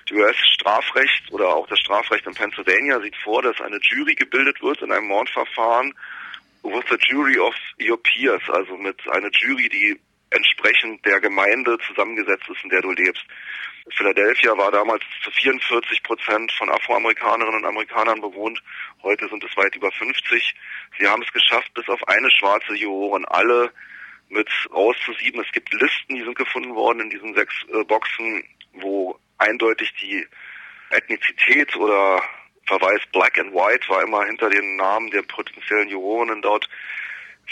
Die 0.08 0.14
US-Strafrecht 0.14 1.30
oder 1.30 1.48
auch 1.48 1.66
das 1.66 1.78
Strafrecht 1.80 2.26
in 2.26 2.34
Pennsylvania 2.34 3.00
sieht 3.00 3.16
vor, 3.16 3.42
dass 3.42 3.60
eine 3.60 3.78
Jury 3.82 4.14
gebildet 4.14 4.62
wird 4.62 4.80
in 4.80 4.92
einem 4.92 5.08
Mordverfahren 5.08 5.94
with 6.62 6.84
a 6.90 6.98
jury 7.08 7.38
of 7.38 7.54
your 7.78 7.96
peers, 7.96 8.42
also 8.52 8.76
mit 8.76 8.96
einer 9.10 9.30
Jury, 9.30 9.68
die 9.68 10.00
entsprechend 10.30 11.04
der 11.04 11.20
Gemeinde 11.20 11.78
zusammengesetzt 11.86 12.48
ist, 12.48 12.62
in 12.64 12.70
der 12.70 12.82
du 12.82 12.92
lebst. 12.92 13.24
Philadelphia 13.90 14.56
war 14.56 14.70
damals 14.70 15.02
zu 15.22 15.30
44 15.30 16.02
Prozent 16.02 16.52
von 16.52 16.68
Afroamerikanerinnen 16.70 17.62
und 17.62 17.64
Amerikanern 17.64 18.20
bewohnt. 18.20 18.62
Heute 19.02 19.28
sind 19.28 19.42
es 19.44 19.56
weit 19.56 19.74
über 19.76 19.90
50. 19.90 20.54
Sie 20.98 21.08
haben 21.08 21.22
es 21.22 21.32
geschafft, 21.32 21.72
bis 21.74 21.88
auf 21.88 22.06
eine 22.06 22.30
schwarze 22.30 22.74
Jurorin 22.74 23.24
alle 23.24 23.72
mit 24.28 24.48
rauszusieben. 24.72 25.42
Es 25.42 25.52
gibt 25.52 25.72
Listen, 25.72 26.14
die 26.14 26.22
sind 26.22 26.36
gefunden 26.36 26.74
worden 26.74 27.00
in 27.00 27.10
diesen 27.10 27.34
sechs 27.34 27.54
äh, 27.72 27.84
Boxen, 27.84 28.44
wo 28.74 29.18
eindeutig 29.38 29.94
die 30.02 30.26
Ethnizität 30.90 31.74
oder 31.76 32.22
Verweis 32.66 33.00
Black 33.12 33.38
and 33.38 33.54
White 33.54 33.88
war 33.88 34.02
immer 34.02 34.24
hinter 34.26 34.50
den 34.50 34.76
Namen 34.76 35.10
der 35.10 35.22
potenziellen 35.22 35.88
Jurorinnen 35.88 36.42
dort 36.42 36.68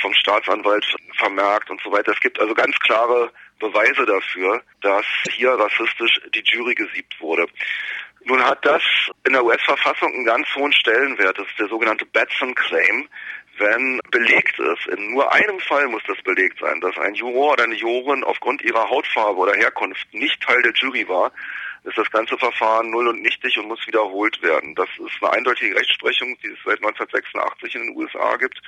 vom 0.00 0.12
Staatsanwalt 0.14 0.84
vermerkt 1.16 1.70
und 1.70 1.80
so 1.82 1.90
weiter. 1.90 2.12
Es 2.12 2.20
gibt 2.20 2.38
also 2.38 2.54
ganz 2.54 2.78
klare 2.80 3.30
Beweise 3.58 4.04
dafür, 4.04 4.62
dass 4.82 5.04
hier 5.32 5.50
rassistisch 5.52 6.20
die 6.34 6.42
Jury 6.44 6.74
gesiebt 6.74 7.20
wurde. 7.20 7.46
Nun 8.24 8.42
hat 8.44 8.64
das 8.66 8.82
in 9.24 9.32
der 9.32 9.44
US-Verfassung 9.44 10.12
einen 10.12 10.24
ganz 10.24 10.48
hohen 10.54 10.72
Stellenwert. 10.72 11.38
Das 11.38 11.46
ist 11.46 11.58
der 11.58 11.68
sogenannte 11.68 12.04
Batson 12.06 12.54
Claim. 12.54 13.08
Wenn 13.58 14.00
belegt 14.10 14.58
ist, 14.58 14.86
in 14.88 15.12
nur 15.12 15.32
einem 15.32 15.58
Fall 15.60 15.86
muss 15.86 16.02
das 16.06 16.20
belegt 16.22 16.58
sein, 16.60 16.78
dass 16.80 16.98
ein 16.98 17.14
Juror 17.14 17.52
oder 17.52 17.64
eine 17.64 17.74
Jurorin 17.74 18.22
aufgrund 18.24 18.60
ihrer 18.60 18.90
Hautfarbe 18.90 19.38
oder 19.38 19.54
Herkunft 19.54 20.12
nicht 20.12 20.42
Teil 20.42 20.60
der 20.60 20.72
Jury 20.74 21.08
war, 21.08 21.32
ist 21.84 21.96
das 21.96 22.10
ganze 22.10 22.36
Verfahren 22.36 22.90
null 22.90 23.08
und 23.08 23.22
nichtig 23.22 23.56
und 23.58 23.68
muss 23.68 23.86
wiederholt 23.86 24.42
werden. 24.42 24.74
Das 24.74 24.88
ist 24.98 25.22
eine 25.22 25.32
eindeutige 25.32 25.74
Rechtsprechung, 25.74 26.36
die 26.42 26.48
es 26.48 26.58
seit 26.64 26.84
1986 26.84 27.76
in 27.76 27.82
den 27.82 27.96
USA 27.96 28.36
gibt 28.36 28.60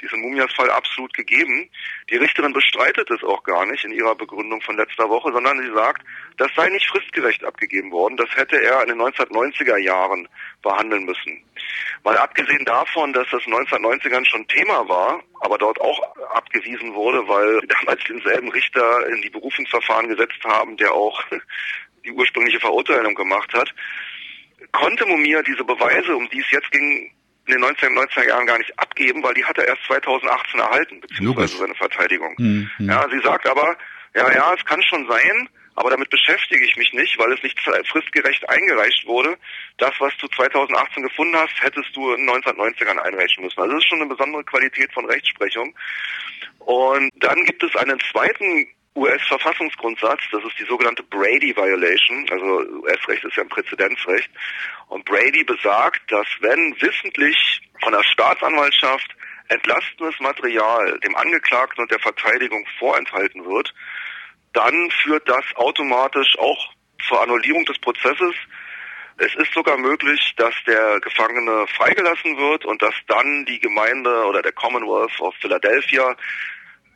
diesen 0.00 0.20
Mumias-Fall 0.20 0.70
absolut 0.70 1.12
gegeben. 1.14 1.68
Die 2.10 2.16
Richterin 2.16 2.52
bestreitet 2.52 3.10
es 3.10 3.22
auch 3.22 3.42
gar 3.44 3.66
nicht 3.66 3.84
in 3.84 3.92
ihrer 3.92 4.14
Begründung 4.14 4.60
von 4.62 4.76
letzter 4.76 5.08
Woche, 5.08 5.32
sondern 5.32 5.60
sie 5.60 5.72
sagt, 5.74 6.02
das 6.36 6.50
sei 6.56 6.68
nicht 6.68 6.88
fristgerecht 6.88 7.44
abgegeben 7.44 7.90
worden. 7.90 8.16
Das 8.16 8.34
hätte 8.34 8.60
er 8.60 8.82
in 8.82 8.88
den 8.88 9.00
1990er 9.00 9.76
Jahren 9.78 10.28
behandeln 10.62 11.04
müssen. 11.04 11.44
Mal 12.04 12.16
abgesehen 12.16 12.64
davon, 12.64 13.12
dass 13.12 13.28
das 13.30 13.44
in 13.46 13.52
den 13.52 13.66
1990ern 13.66 14.24
schon 14.24 14.48
Thema 14.48 14.88
war, 14.88 15.22
aber 15.40 15.58
dort 15.58 15.80
auch 15.80 16.16
abgewiesen 16.34 16.94
wurde, 16.94 17.26
weil 17.28 17.60
damals 17.68 18.02
denselben 18.04 18.50
Richter 18.50 19.06
in 19.08 19.22
die 19.22 19.30
Berufungsverfahren 19.30 20.08
gesetzt 20.08 20.42
haben, 20.44 20.76
der 20.76 20.92
auch 20.92 21.22
die 22.04 22.12
ursprüngliche 22.12 22.60
Verurteilung 22.60 23.14
gemacht 23.14 23.52
hat, 23.52 23.72
konnte 24.72 25.06
Mumia 25.06 25.42
diese 25.42 25.64
Beweise, 25.64 26.16
um 26.16 26.28
die 26.30 26.40
es 26.40 26.50
jetzt 26.50 26.70
ging, 26.70 27.12
in 27.46 27.54
den 27.54 27.64
1990er 27.64 28.28
Jahren 28.28 28.46
gar 28.46 28.58
nicht 28.58 28.78
abgeben, 28.78 29.22
weil 29.22 29.34
die 29.34 29.44
hat 29.44 29.58
er 29.58 29.66
erst 29.66 29.84
2018 29.86 30.60
erhalten, 30.60 31.00
beziehungsweise 31.00 31.56
seine 31.56 31.74
Verteidigung. 31.74 32.34
Mhm. 32.38 32.70
Ja, 32.78 33.06
sie 33.10 33.20
sagt 33.20 33.48
aber, 33.48 33.76
ja, 34.14 34.32
ja, 34.32 34.54
es 34.54 34.64
kann 34.64 34.82
schon 34.82 35.06
sein, 35.08 35.48
aber 35.74 35.90
damit 35.90 36.10
beschäftige 36.10 36.64
ich 36.64 36.76
mich 36.76 36.92
nicht, 36.92 37.18
weil 37.18 37.32
es 37.32 37.42
nicht 37.42 37.58
fristgerecht 37.60 38.48
eingereicht 38.48 39.06
wurde. 39.06 39.36
Das, 39.78 39.92
was 39.98 40.16
du 40.18 40.28
2018 40.28 41.02
gefunden 41.02 41.34
hast, 41.36 41.60
hättest 41.62 41.96
du 41.96 42.12
in 42.12 42.26
den 42.26 42.42
1990ern 42.42 42.98
einreichen 42.98 43.42
müssen. 43.42 43.60
Also 43.60 43.72
das 43.72 43.82
ist 43.82 43.88
schon 43.88 44.00
eine 44.00 44.10
besondere 44.10 44.44
Qualität 44.44 44.92
von 44.92 45.06
Rechtsprechung. 45.06 45.74
Und 46.58 47.10
dann 47.16 47.44
gibt 47.44 47.62
es 47.62 47.74
einen 47.74 47.98
zweiten 48.12 48.68
US-Verfassungsgrundsatz, 48.94 50.20
das 50.30 50.44
ist 50.44 50.58
die 50.58 50.66
sogenannte 50.66 51.02
Brady 51.04 51.56
Violation, 51.56 52.26
also 52.30 52.44
US-Recht 52.82 53.24
ist 53.24 53.36
ja 53.36 53.42
ein 53.42 53.48
Präzedenzrecht. 53.48 54.30
Und 54.88 55.04
Brady 55.06 55.44
besagt, 55.44 56.00
dass 56.12 56.26
wenn 56.40 56.76
wissentlich 56.80 57.62
von 57.82 57.92
der 57.92 58.02
Staatsanwaltschaft 58.02 59.16
entlastendes 59.48 60.18
Material 60.20 60.98
dem 61.00 61.16
Angeklagten 61.16 61.82
und 61.82 61.90
der 61.90 62.00
Verteidigung 62.00 62.66
vorenthalten 62.78 63.44
wird, 63.44 63.72
dann 64.52 64.90
führt 65.02 65.28
das 65.28 65.44
automatisch 65.54 66.38
auch 66.38 66.72
zur 67.08 67.22
Annullierung 67.22 67.64
des 67.64 67.78
Prozesses. 67.78 68.34
Es 69.18 69.34
ist 69.36 69.52
sogar 69.52 69.76
möglich, 69.76 70.34
dass 70.36 70.54
der 70.66 71.00
Gefangene 71.00 71.66
freigelassen 71.76 72.36
wird 72.36 72.64
und 72.64 72.82
dass 72.82 72.94
dann 73.08 73.44
die 73.46 73.60
Gemeinde 73.60 74.24
oder 74.26 74.42
der 74.42 74.52
Commonwealth 74.52 75.18
of 75.20 75.34
Philadelphia 75.36 76.16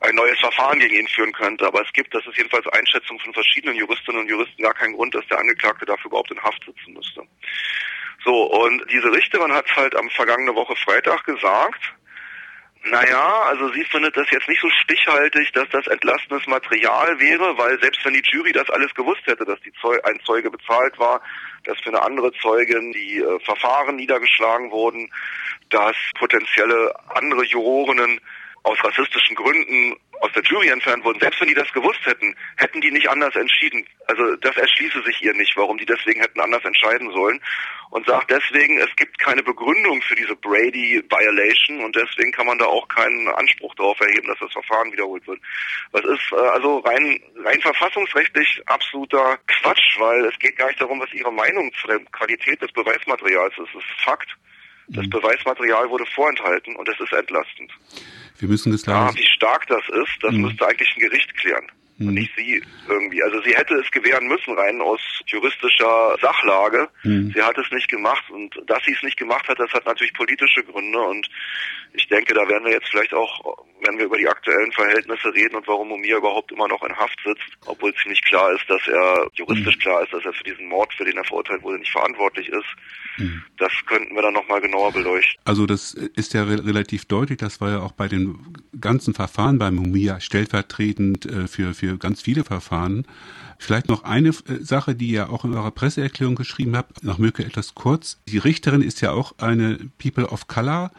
ein 0.07 0.15
neues 0.15 0.39
Verfahren 0.41 0.79
gegen 0.79 0.95
ihn 0.95 1.09
führen 1.09 1.33
könnte. 1.33 1.67
Aber 1.67 1.83
es 1.83 1.93
gibt, 1.93 2.15
das 2.15 2.27
ist 2.27 2.37
jedenfalls 2.37 2.67
Einschätzung 2.69 3.19
von 3.21 3.35
verschiedenen 3.35 3.77
Juristinnen 3.77 4.23
und 4.23 4.29
Juristen, 4.29 4.63
gar 4.63 4.75
keinen 4.75 4.95
Grund, 4.95 5.15
dass 5.15 5.27
der 5.29 5.39
Angeklagte 5.39 5.85
dafür 5.85 6.11
überhaupt 6.11 6.31
in 6.31 6.43
Haft 6.43 6.65
sitzen 6.65 6.95
müsste. 6.95 7.23
So, 8.25 8.45
und 8.45 8.85
diese 8.91 9.13
Richterin 9.13 9.53
hat 9.53 9.67
halt 9.77 9.95
am 9.95 10.09
vergangene 10.11 10.55
Woche 10.55 10.75
Freitag 10.77 11.25
gesagt, 11.25 11.81
naja, 12.89 13.43
also 13.47 13.69
sie 13.73 13.85
findet 13.85 14.17
das 14.17 14.31
jetzt 14.31 14.49
nicht 14.49 14.61
so 14.61 14.71
stichhaltig, 14.71 15.53
dass 15.53 15.69
das 15.71 15.89
entlastendes 15.89 16.47
Material 16.47 17.19
wäre, 17.19 17.59
weil 17.59 17.81
selbst 17.81 18.05
wenn 18.05 18.15
die 18.15 18.23
Jury 18.23 18.53
das 18.53 18.71
alles 18.71 18.95
gewusst 18.95 19.23
hätte, 19.27 19.45
dass 19.45 19.61
die 19.61 19.73
Zeu 19.81 19.99
ein 20.05 20.21
Zeuge 20.25 20.51
bezahlt 20.51 20.97
war, 20.99 21.21
dass 21.65 21.79
für 21.81 21.89
eine 21.89 22.03
andere 22.03 22.33
Zeugin 22.35 22.93
die 22.93 23.19
äh, 23.19 23.41
Verfahren 23.41 23.97
niedergeschlagen 23.97 24.71
wurden, 24.71 25.11
dass 25.71 25.97
potenzielle 26.17 26.95
andere 27.09 27.45
Jurorinnen 27.45 28.21
aus 28.67 28.83
rassistischen 28.83 29.37
Gründen 29.37 29.97
aus 30.21 30.33
der 30.33 30.43
Jury 30.43 30.69
entfernt 30.69 31.05
wurden, 31.05 31.21
selbst 31.21 31.41
wenn 31.41 31.49
die 31.49 31.55
das 31.55 31.73
gewusst 31.73 32.05
hätten, 32.05 32.35
hätten 32.57 32.81
die 32.81 32.91
nicht 32.91 33.09
anders 33.09 33.37
entschieden. 33.37 33.87
Also 34.09 34.35
das 34.37 34.57
erschließe 34.57 35.03
sich 35.05 35.23
ihr 35.23 35.35
nicht, 35.35 35.57
warum 35.57 35.79
die 35.79 35.87
deswegen 35.87 36.21
hätten 36.21 36.41
anders 36.41 36.65
entscheiden 36.65 37.13
sollen. 37.13 37.41
Und 37.91 38.07
sagt 38.07 38.31
deswegen, 38.31 38.79
es 38.79 38.95
gibt 38.97 39.19
keine 39.21 39.45
Begründung 39.45 40.03
für 40.03 40.17
diese 40.17 40.35
Brady-Violation 40.35 41.85
und 41.85 41.95
deswegen 41.95 42.33
kann 42.33 42.47
man 42.47 42.59
da 42.59 42.65
auch 42.65 42.89
keinen 42.89 43.29
Anspruch 43.29 43.73
darauf 43.77 44.01
erheben, 44.01 44.27
dass 44.27 44.41
das 44.41 44.53
Verfahren 44.53 44.91
wiederholt 44.91 45.25
wird. 45.29 45.41
Was 45.93 46.05
ist 46.05 46.33
äh, 46.33 46.37
also 46.37 46.79
rein, 46.79 47.23
rein 47.45 47.61
verfassungsrechtlich 47.61 48.63
absoluter 48.67 49.39
Quatsch, 49.47 50.01
weil 50.01 50.25
es 50.25 50.37
geht 50.41 50.57
gar 50.57 50.67
nicht 50.67 50.81
darum, 50.81 50.99
was 50.99 51.13
ihre 51.13 51.33
Meinung 51.33 51.73
zu 51.81 51.87
der 51.87 52.01
Qualität 52.11 52.61
des 52.61 52.73
Beweismaterials 52.73 53.55
ist. 53.59 53.69
Es 53.69 53.77
ist 53.77 54.05
Fakt. 54.05 54.37
Das 54.89 55.05
mhm. 55.05 55.11
Beweismaterial 55.11 55.91
wurde 55.91 56.07
vorenthalten 56.07 56.77
und 56.77 56.89
es 56.89 56.99
ist 57.01 57.13
entlastend. 57.13 57.73
Wir 58.39 58.49
müssen 58.49 58.73
das 58.73 58.85
Ja, 58.87 59.15
wie 59.15 59.27
stark 59.27 59.67
das 59.67 59.83
ist, 59.89 60.19
das 60.23 60.33
mhm. 60.33 60.43
müsste 60.43 60.67
eigentlich 60.67 60.95
ein 60.97 61.01
Gericht 61.01 61.35
klären. 61.37 61.67
Und 61.99 62.15
nicht 62.15 62.33
sie 62.37 62.63
irgendwie. 62.89 63.23
Also 63.23 63.41
sie 63.41 63.55
hätte 63.55 63.75
es 63.75 63.91
gewähren 63.91 64.27
müssen, 64.29 64.53
rein 64.55 64.81
aus 64.83 65.01
juristischer 65.27 66.17
Sachlage. 66.21 66.89
Mhm. 67.05 67.33
Sie 67.35 67.43
hat 67.43 67.57
es 67.57 67.71
nicht 67.73 67.89
gemacht. 67.89 68.29
Und 68.31 68.55
dass 68.67 68.85
sie 68.85 68.93
es 68.93 69.03
nicht 69.03 69.17
gemacht 69.17 69.49
hat, 69.49 69.59
das 69.59 69.73
hat 69.73 69.87
natürlich 69.87 70.13
politische 70.13 70.63
Gründe. 70.63 71.01
Und 71.01 71.29
ich 71.95 72.07
denke, 72.09 72.35
da 72.35 72.47
werden 72.49 72.65
wir 72.65 72.73
jetzt 72.73 72.91
vielleicht 72.91 73.15
auch, 73.15 73.65
wenn 73.83 73.97
wir 73.97 74.05
über 74.05 74.19
die 74.19 74.29
aktuellen 74.29 74.73
Verhältnisse 74.73 75.33
reden 75.33 75.57
und 75.57 75.67
warum 75.67 75.89
Mumia 75.89 76.19
überhaupt 76.19 76.53
immer 76.53 76.69
noch 76.69 76.83
in 76.85 76.95
Haft 76.95 77.19
sitzt, 77.25 77.57
obwohl 77.65 77.95
ziemlich 77.95 78.23
klar 78.23 78.53
ist, 78.53 78.69
dass 78.69 78.87
er 78.87 79.29
juristisch 79.33 79.77
mhm. 79.77 79.81
klar 79.81 80.03
ist, 80.03 80.13
dass 80.13 80.25
er 80.25 80.35
für 80.35 80.45
diesen 80.45 80.67
Mord, 80.67 80.93
für 80.95 81.05
den 81.05 81.17
er 81.17 81.25
verurteilt 81.25 81.63
wurde, 81.63 81.79
nicht 81.79 81.93
verantwortlich 81.93 82.49
ist. 82.49 82.67
Mhm. 83.19 83.43
Das 83.57 83.73
könnten 83.87 84.15
wir 84.15 84.23
dann 84.23 84.35
nochmal 84.35 84.61
genauer 84.61 84.93
beleuchten. 84.93 85.41
Also 85.45 85.65
das 85.67 85.95
ist 85.95 86.35
ja 86.35 86.45
re 86.45 86.65
relativ 86.67 87.07
deutlich. 87.07 87.39
Das 87.39 87.61
war 87.61 87.71
ja 87.71 87.81
auch 87.81 87.93
bei 87.93 88.09
den 88.09 88.39
ganzen 88.79 89.15
Verfahren 89.15 89.59
bei 89.59 89.71
Mumia 89.71 90.21
stellvertretend 90.21 91.27
äh, 91.27 91.47
für, 91.47 91.73
für 91.73 91.86
ganz 91.95 92.23
viele 92.23 92.45
Verfahren. 92.45 93.07
Vielleicht 93.59 93.89
noch 93.89 94.05
eine 94.05 94.29
äh, 94.29 94.33
Sache, 94.61 94.95
die 94.95 95.09
ihr 95.09 95.31
auch 95.31 95.45
in 95.45 95.55
eurer 95.55 95.71
Presseerklärung 95.71 96.35
geschrieben 96.35 96.77
habt, 96.77 97.05
noch 97.05 97.19
Möke 97.19 97.45
etwas 97.45 97.75
kurz. 97.75 98.19
Die 98.29 98.39
Richterin 98.39 98.83
ist 98.83 99.01
ja 99.01 99.13
auch 99.13 99.35
eine 99.39 99.79
People 99.99 100.29
of 100.29 100.47
Color 100.47 100.91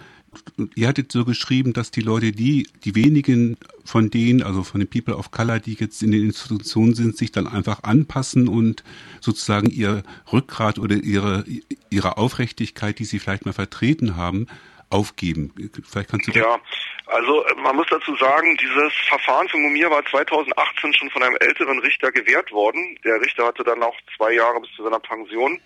ihr 0.76 0.88
hattet 0.88 1.12
so 1.12 1.26
geschrieben, 1.26 1.74
dass 1.74 1.92
die 1.92 2.02
Leute, 2.02 2.32
die, 2.32 2.68
die 2.84 2.96
wenigen 2.96 3.58
von 3.84 4.10
denen, 4.10 4.44
also 4.44 4.64
von 4.64 4.80
den 4.80 4.90
People 4.90 5.16
of 5.16 5.32
Color, 5.32 5.60
die 5.60 5.74
jetzt 5.74 6.04
in 6.04 6.12
den 6.12 6.24
Institutionen 6.24 6.94
sind, 6.94 7.18
sich 7.18 7.32
dann 7.32 7.48
einfach 7.48 7.84
anpassen 7.84 8.48
und 8.48 8.84
sozusagen 9.22 9.70
ihr 9.70 10.04
Rückgrat 10.32 10.80
oder 10.80 10.96
ihre, 10.96 11.46
ihre 11.90 12.18
Aufrichtigkeit, 12.18 13.00
die 13.00 13.06
sie 13.06 13.20
vielleicht 13.20 13.46
mal 13.46 13.54
vertreten 13.54 14.16
haben, 14.16 14.48
aufgeben. 14.90 15.52
Vielleicht 15.84 16.10
kannst 16.10 16.28
du 16.28 16.32
ja, 16.32 16.60
also 17.08 17.46
man 17.58 17.76
muss 17.76 17.88
dazu 17.90 18.16
sagen, 18.16 18.58
dieses 18.58 18.94
Verfahren 19.08 19.48
für 19.50 19.58
Mumir 19.58 19.90
war 19.90 20.06
2018 20.06 20.94
schon 20.94 21.10
von 21.10 21.24
einem 21.24 21.38
älteren 21.40 21.80
Richter 21.80 22.12
gewährt 22.12 22.52
worden. 22.52 23.00
Der 23.04 23.20
Richter 23.22 23.46
hatte 23.46 23.64
dann 23.64 23.84
auch 23.84 23.96
zwei 24.16 24.34
Jahre 24.34 24.62
bis 24.62 24.72
zu 24.76 24.84
seiner 24.84 25.00
Pension 25.00 25.60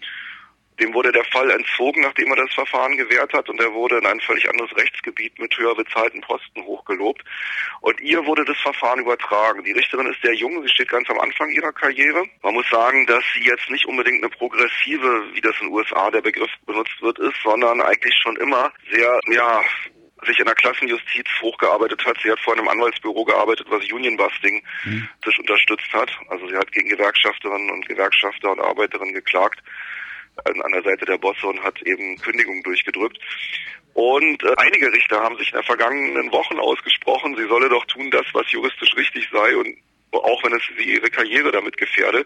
dem 0.81 0.93
wurde 0.93 1.11
der 1.11 1.23
Fall 1.25 1.49
entzogen, 1.51 2.01
nachdem 2.01 2.31
er 2.31 2.37
das 2.37 2.53
Verfahren 2.53 2.97
gewährt 2.97 3.31
hat 3.33 3.49
und 3.49 3.59
er 3.61 3.73
wurde 3.73 3.99
in 3.99 4.05
ein 4.05 4.19
völlig 4.19 4.49
anderes 4.49 4.75
Rechtsgebiet 4.75 5.37
mit 5.37 5.55
höher 5.57 5.75
bezahlten 5.75 6.21
Posten 6.21 6.65
hochgelobt. 6.65 7.23
Und 7.81 8.01
ihr 8.01 8.25
wurde 8.25 8.45
das 8.45 8.57
Verfahren 8.57 8.99
übertragen. 8.99 9.63
Die 9.63 9.73
Richterin 9.73 10.07
ist 10.07 10.21
sehr 10.21 10.33
jung, 10.33 10.61
sie 10.63 10.69
steht 10.69 10.89
ganz 10.89 11.09
am 11.09 11.19
Anfang 11.19 11.49
ihrer 11.49 11.71
Karriere. 11.71 12.23
Man 12.41 12.55
muss 12.55 12.69
sagen, 12.69 13.05
dass 13.05 13.23
sie 13.35 13.43
jetzt 13.43 13.69
nicht 13.69 13.85
unbedingt 13.85 14.23
eine 14.23 14.29
progressive, 14.29 15.23
wie 15.33 15.41
das 15.41 15.55
in 15.61 15.67
den 15.67 15.73
USA 15.73 16.09
der 16.09 16.21
Begriff 16.21 16.51
benutzt 16.65 16.99
wird, 17.01 17.19
ist, 17.19 17.37
sondern 17.43 17.81
eigentlich 17.81 18.15
schon 18.15 18.35
immer 18.37 18.71
sehr, 18.91 19.19
ja, 19.27 19.61
sich 20.25 20.39
in 20.39 20.45
der 20.45 20.55
Klassenjustiz 20.55 21.27
hochgearbeitet 21.41 22.05
hat. 22.05 22.17
Sie 22.23 22.31
hat 22.31 22.39
vor 22.39 22.53
einem 22.53 22.67
Anwaltsbüro 22.67 23.25
gearbeitet, 23.25 23.67
was 23.69 23.91
Unionbusting 23.91 24.61
mhm. 24.85 25.09
sich 25.25 25.39
unterstützt 25.39 25.91
hat. 25.93 26.11
Also 26.27 26.47
sie 26.47 26.55
hat 26.55 26.71
gegen 26.71 26.89
Gewerkschafterinnen 26.89 27.71
und 27.71 27.87
Gewerkschafter 27.87 28.51
und 28.51 28.59
Arbeiterinnen 28.59 29.13
geklagt 29.13 29.61
an 30.45 30.71
der 30.71 30.83
Seite 30.83 31.05
der 31.05 31.17
Bosse 31.17 31.45
und 31.45 31.61
hat 31.61 31.81
eben 31.83 32.17
Kündigungen 32.17 32.63
durchgedrückt. 32.63 33.19
Und 33.93 34.43
äh, 34.43 34.53
einige 34.57 34.91
Richter 34.91 35.21
haben 35.21 35.37
sich 35.37 35.49
in 35.49 35.59
den 35.59 35.65
vergangenen 35.65 36.31
Wochen 36.31 36.59
ausgesprochen, 36.59 37.35
sie 37.35 37.47
solle 37.47 37.69
doch 37.69 37.85
tun 37.85 38.09
das, 38.09 38.25
was 38.33 38.49
juristisch 38.51 38.95
richtig 38.95 39.27
sei 39.31 39.55
und 39.57 39.75
auch 40.11 40.43
wenn 40.43 40.53
es 40.53 40.63
ihre 40.77 41.09
Karriere 41.09 41.51
damit 41.51 41.77
gefährde. 41.77 42.25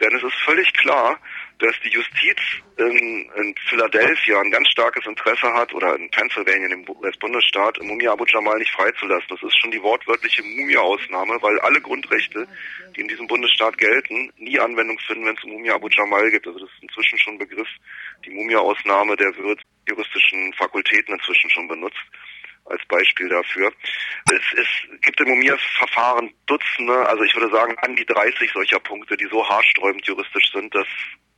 Denn 0.00 0.14
es 0.14 0.22
ist 0.22 0.34
völlig 0.44 0.72
klar, 0.74 1.18
dass 1.58 1.74
die 1.84 1.88
Justiz 1.88 2.38
in, 2.76 3.30
in 3.36 3.54
Philadelphia 3.68 4.40
ein 4.40 4.50
ganz 4.50 4.68
starkes 4.68 5.06
Interesse 5.06 5.52
hat, 5.54 5.72
oder 5.72 5.96
in 5.96 6.10
Pennsylvania, 6.10 6.68
dem 6.68 6.84
US-Bundesstaat, 6.88 7.80
Mumia 7.82 8.12
Abu 8.12 8.24
Jamal 8.26 8.58
nicht 8.58 8.72
freizulassen. 8.72 9.28
Das 9.28 9.42
ist 9.42 9.58
schon 9.60 9.70
die 9.70 9.82
wortwörtliche 9.82 10.42
Mumia-Ausnahme, 10.42 11.38
weil 11.40 11.58
alle 11.60 11.80
Grundrechte, 11.80 12.46
die 12.96 13.00
in 13.00 13.08
diesem 13.08 13.26
Bundesstaat 13.26 13.78
gelten, 13.78 14.32
nie 14.36 14.58
Anwendung 14.58 14.98
finden, 14.98 15.26
wenn 15.26 15.36
es 15.36 15.44
um 15.44 15.50
Mumia 15.52 15.74
Abu 15.74 15.88
Jamal 15.88 16.30
geht. 16.30 16.46
Also 16.46 16.58
das 16.58 16.68
ist 16.68 16.82
inzwischen 16.82 17.18
schon 17.18 17.34
ein 17.34 17.38
Begriff. 17.38 17.68
Die 18.24 18.30
Mumia-Ausnahme, 18.30 19.16
der 19.16 19.36
wird 19.36 19.60
juristischen 19.88 20.52
Fakultäten 20.54 21.14
inzwischen 21.14 21.50
schon 21.50 21.68
benutzt 21.68 22.04
als 22.66 22.84
Beispiel 22.86 23.28
dafür. 23.28 23.72
Es, 24.30 24.42
es 24.58 25.00
gibt 25.02 25.20
im 25.20 25.28
Mumias-Verfahren 25.28 26.32
Dutzende, 26.46 27.06
also 27.08 27.22
ich 27.22 27.34
würde 27.34 27.54
sagen 27.54 27.76
an 27.78 27.96
die 27.96 28.06
30 28.06 28.50
solcher 28.52 28.80
Punkte, 28.80 29.16
die 29.16 29.28
so 29.30 29.46
haarsträubend 29.48 30.06
juristisch 30.06 30.50
sind, 30.52 30.74
dass 30.74 30.86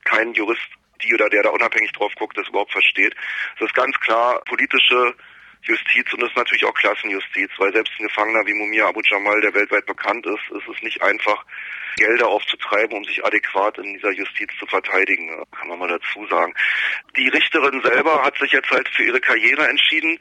kein 0.04 0.33
Jurist, 0.35 0.68
die 1.02 1.14
oder 1.14 1.28
der 1.28 1.42
da 1.42 1.50
unabhängig 1.50 1.92
drauf 1.92 2.12
guckt, 2.16 2.38
das 2.38 2.49
überhaupt 2.49 2.73
versteht. 2.73 3.14
Es 3.56 3.66
ist 3.66 3.75
ganz 3.75 3.99
klar 4.00 4.40
politische 4.45 5.14
Justiz 5.62 6.12
und 6.12 6.23
es 6.23 6.30
ist 6.30 6.37
natürlich 6.37 6.64
auch 6.64 6.75
Klassenjustiz, 6.75 7.50
weil 7.59 7.73
selbst 7.73 7.92
ein 7.99 8.06
Gefangener 8.06 8.47
wie 8.47 8.54
Mumia 8.54 8.87
Abu 8.87 9.00
Jamal, 9.04 9.40
der 9.40 9.54
weltweit 9.54 9.87
bekannt 9.87 10.25
ist, 10.26 10.56
ist 10.56 10.68
es 10.68 10.83
nicht 10.83 11.02
einfach, 11.02 11.45
Gelder 11.97 12.28
aufzutreiben, 12.28 12.97
um 12.97 13.04
sich 13.04 13.25
adäquat 13.25 13.78
in 13.78 13.95
dieser 13.95 14.12
Justiz 14.12 14.50
zu 14.59 14.66
verteidigen, 14.66 15.28
kann 15.50 15.68
man 15.68 15.78
mal 15.78 15.88
dazu 15.88 16.26
sagen. 16.26 16.54
Die 17.16 17.28
Richterin 17.28 17.80
selber 17.83 18.23
hat 18.23 18.37
sich 18.38 18.52
jetzt 18.52 18.71
halt 18.71 18.88
für 18.90 19.02
ihre 19.02 19.21
Karriere 19.21 19.66
entschieden. 19.66 20.18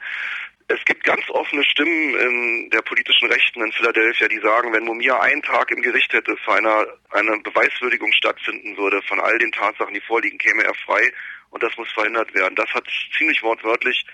Es 0.67 0.84
gibt 0.86 1.03
ganz 1.03 1.22
offene 1.29 1.63
Stimmen 1.63 2.15
in 2.15 2.69
der 2.72 2.81
politischen 2.81 3.31
Rechten 3.31 3.62
in 3.62 3.72
Philadelphia, 3.72 4.27
die 4.27 4.39
sagen, 4.39 4.74
wenn 4.74 4.86
Mumia 4.86 5.19
einen 5.19 5.43
Tag 5.43 5.69
im 5.69 5.84
Gericht 5.84 6.12
hätte, 6.12 6.36
für 6.38 6.53
eine, 6.53 6.88
eine 7.12 7.39
Beweiswürdigung 7.39 8.12
stattfinden 8.13 8.75
würde 8.75 9.01
von 9.03 9.19
all 9.19 9.38
den 9.38 9.51
Tatsachen, 9.51 9.93
die 9.93 10.01
vorliegen, 10.01 10.39
käme 10.39 10.63
er 10.63 10.74
frei 10.74 11.13
und 11.51 11.62
das 11.62 11.77
muss 11.77 11.91
verhindert 11.91 12.34
werden. 12.34 12.55
Das 12.55 12.74
hat 12.74 12.86
ziemlich 13.15 13.43
wortwörtlich 13.43 14.05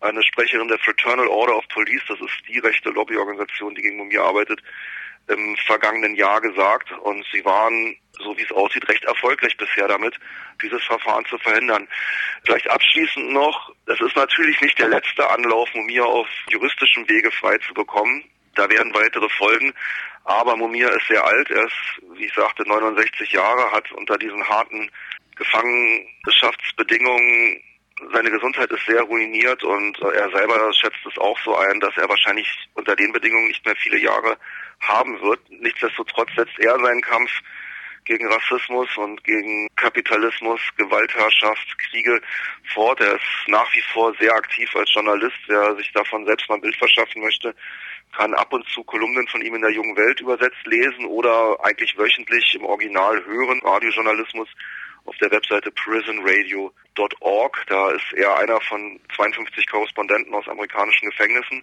eine 0.00 0.22
Sprecherin 0.22 0.68
der 0.68 0.78
Fraternal 0.78 1.26
Order 1.26 1.56
of 1.56 1.66
Police, 1.68 2.02
das 2.06 2.20
ist 2.20 2.48
die 2.48 2.58
rechte 2.58 2.90
Lobbyorganisation, 2.90 3.74
die 3.74 3.82
gegen 3.82 3.96
Mumia 3.96 4.22
arbeitet, 4.22 4.62
im 5.28 5.56
vergangenen 5.66 6.14
Jahr 6.14 6.40
gesagt 6.40 6.90
und 7.02 7.26
sie 7.32 7.44
waren, 7.44 7.96
so 8.18 8.36
wie 8.36 8.42
es 8.42 8.52
aussieht, 8.52 8.88
recht 8.88 9.04
erfolgreich 9.04 9.56
bisher 9.56 9.88
damit, 9.88 10.14
dieses 10.62 10.84
Verfahren 10.84 11.26
zu 11.26 11.36
verhindern. 11.38 11.88
Vielleicht 12.44 12.70
abschließend 12.70 13.32
noch, 13.32 13.74
es 13.86 14.00
ist 14.00 14.14
natürlich 14.16 14.60
nicht 14.60 14.78
der 14.78 14.88
letzte 14.88 15.28
Anlauf, 15.28 15.68
Mumia 15.74 16.04
auf 16.04 16.28
juristischem 16.48 17.08
Wege 17.08 17.32
frei 17.32 17.58
zu 17.58 17.74
bekommen. 17.74 18.24
Da 18.54 18.70
werden 18.70 18.94
weitere 18.94 19.28
folgen. 19.30 19.74
Aber 20.24 20.56
Mumia 20.56 20.88
ist 20.88 21.08
sehr 21.08 21.24
alt. 21.24 21.50
Er 21.50 21.64
ist, 21.64 21.74
wie 22.14 22.24
ich 22.24 22.34
sagte, 22.34 22.62
69 22.66 23.32
Jahre, 23.32 23.72
hat 23.72 23.90
unter 23.92 24.16
diesen 24.18 24.48
harten 24.48 24.90
Gefangenschaftsbedingungen 25.36 27.60
seine 28.12 28.30
Gesundheit 28.30 28.70
ist 28.70 28.84
sehr 28.86 29.02
ruiniert 29.02 29.62
und 29.64 29.98
er 30.00 30.30
selber 30.30 30.72
schätzt 30.74 31.04
es 31.06 31.18
auch 31.18 31.38
so 31.42 31.56
ein, 31.56 31.80
dass 31.80 31.96
er 31.96 32.08
wahrscheinlich 32.08 32.46
unter 32.74 32.94
den 32.94 33.12
Bedingungen 33.12 33.48
nicht 33.48 33.64
mehr 33.64 33.76
viele 33.76 33.98
Jahre 33.98 34.36
haben 34.80 35.20
wird. 35.20 35.40
Nichtsdestotrotz 35.50 36.30
setzt 36.36 36.58
er 36.58 36.78
seinen 36.78 37.00
Kampf 37.00 37.30
gegen 38.06 38.32
Rassismus 38.32 38.88
und 38.96 39.22
gegen 39.24 39.68
Kapitalismus, 39.76 40.60
Gewaltherrschaft, 40.76 41.78
Kriege 41.90 42.20
fort. 42.72 43.00
Er 43.00 43.16
ist 43.16 43.48
nach 43.48 43.72
wie 43.74 43.82
vor 43.92 44.14
sehr 44.18 44.32
aktiv 44.32 44.74
als 44.74 44.92
Journalist. 44.94 45.36
Wer 45.48 45.74
sich 45.76 45.92
davon 45.92 46.24
selbst 46.24 46.48
mal 46.48 46.54
ein 46.54 46.60
Bild 46.60 46.76
verschaffen 46.76 47.20
möchte, 47.20 47.54
kann 48.16 48.32
ab 48.34 48.52
und 48.52 48.66
zu 48.68 48.84
Kolumnen 48.84 49.26
von 49.28 49.42
ihm 49.42 49.56
in 49.56 49.62
der 49.62 49.72
jungen 49.72 49.96
Welt 49.96 50.20
übersetzt 50.20 50.64
lesen 50.64 51.04
oder 51.04 51.58
eigentlich 51.64 51.98
wöchentlich 51.98 52.54
im 52.54 52.64
Original 52.64 53.24
hören, 53.26 53.60
Radiojournalismus 53.62 54.48
auf 55.04 55.16
der 55.18 55.30
Webseite 55.30 55.70
prisonradio.org. 55.72 57.64
Da 57.66 57.90
ist 57.90 58.12
er 58.14 58.36
einer 58.38 58.60
von 58.62 59.00
52 59.16 59.68
Korrespondenten 59.68 60.32
aus 60.32 60.48
amerikanischen 60.48 61.10
Gefängnissen 61.10 61.62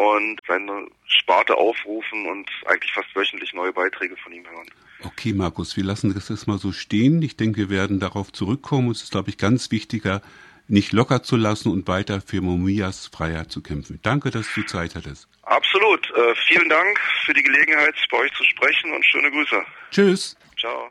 und 0.00 0.40
seine 0.48 0.86
Sparte 1.06 1.56
aufrufen 1.56 2.26
und 2.26 2.48
eigentlich 2.66 2.92
fast 2.92 3.14
wöchentlich 3.14 3.52
neue 3.52 3.72
Beiträge 3.72 4.16
von 4.16 4.32
ihm 4.32 4.44
hören. 4.48 4.66
Okay, 5.04 5.32
Markus, 5.32 5.76
wir 5.76 5.84
lassen 5.84 6.14
das 6.14 6.28
jetzt 6.28 6.46
mal 6.46 6.58
so 6.58 6.72
stehen. 6.72 7.20
Ich 7.22 7.36
denke, 7.36 7.58
wir 7.60 7.70
werden 7.70 8.00
darauf 8.00 8.32
zurückkommen. 8.32 8.90
Es 8.90 9.02
ist, 9.02 9.12
glaube 9.12 9.30
ich, 9.30 9.36
ganz 9.36 9.70
wichtiger, 9.70 10.22
nicht 10.68 10.92
locker 10.92 11.22
zu 11.22 11.36
lassen 11.36 11.70
und 11.70 11.86
weiter 11.88 12.20
für 12.20 12.40
Momias 12.40 13.10
Freiheit 13.12 13.50
zu 13.50 13.62
kämpfen. 13.62 13.98
Danke, 14.02 14.30
dass 14.30 14.46
du 14.54 14.62
Zeit 14.62 14.94
hattest. 14.94 15.28
Absolut. 15.42 16.10
Äh, 16.10 16.34
vielen 16.46 16.68
Dank 16.68 16.98
für 17.24 17.34
die 17.34 17.42
Gelegenheit, 17.42 17.94
bei 18.10 18.18
euch 18.18 18.32
zu 18.34 18.44
sprechen 18.44 18.92
und 18.92 19.04
schöne 19.04 19.30
Grüße. 19.30 19.62
Tschüss. 19.90 20.36
Ciao. 20.58 20.78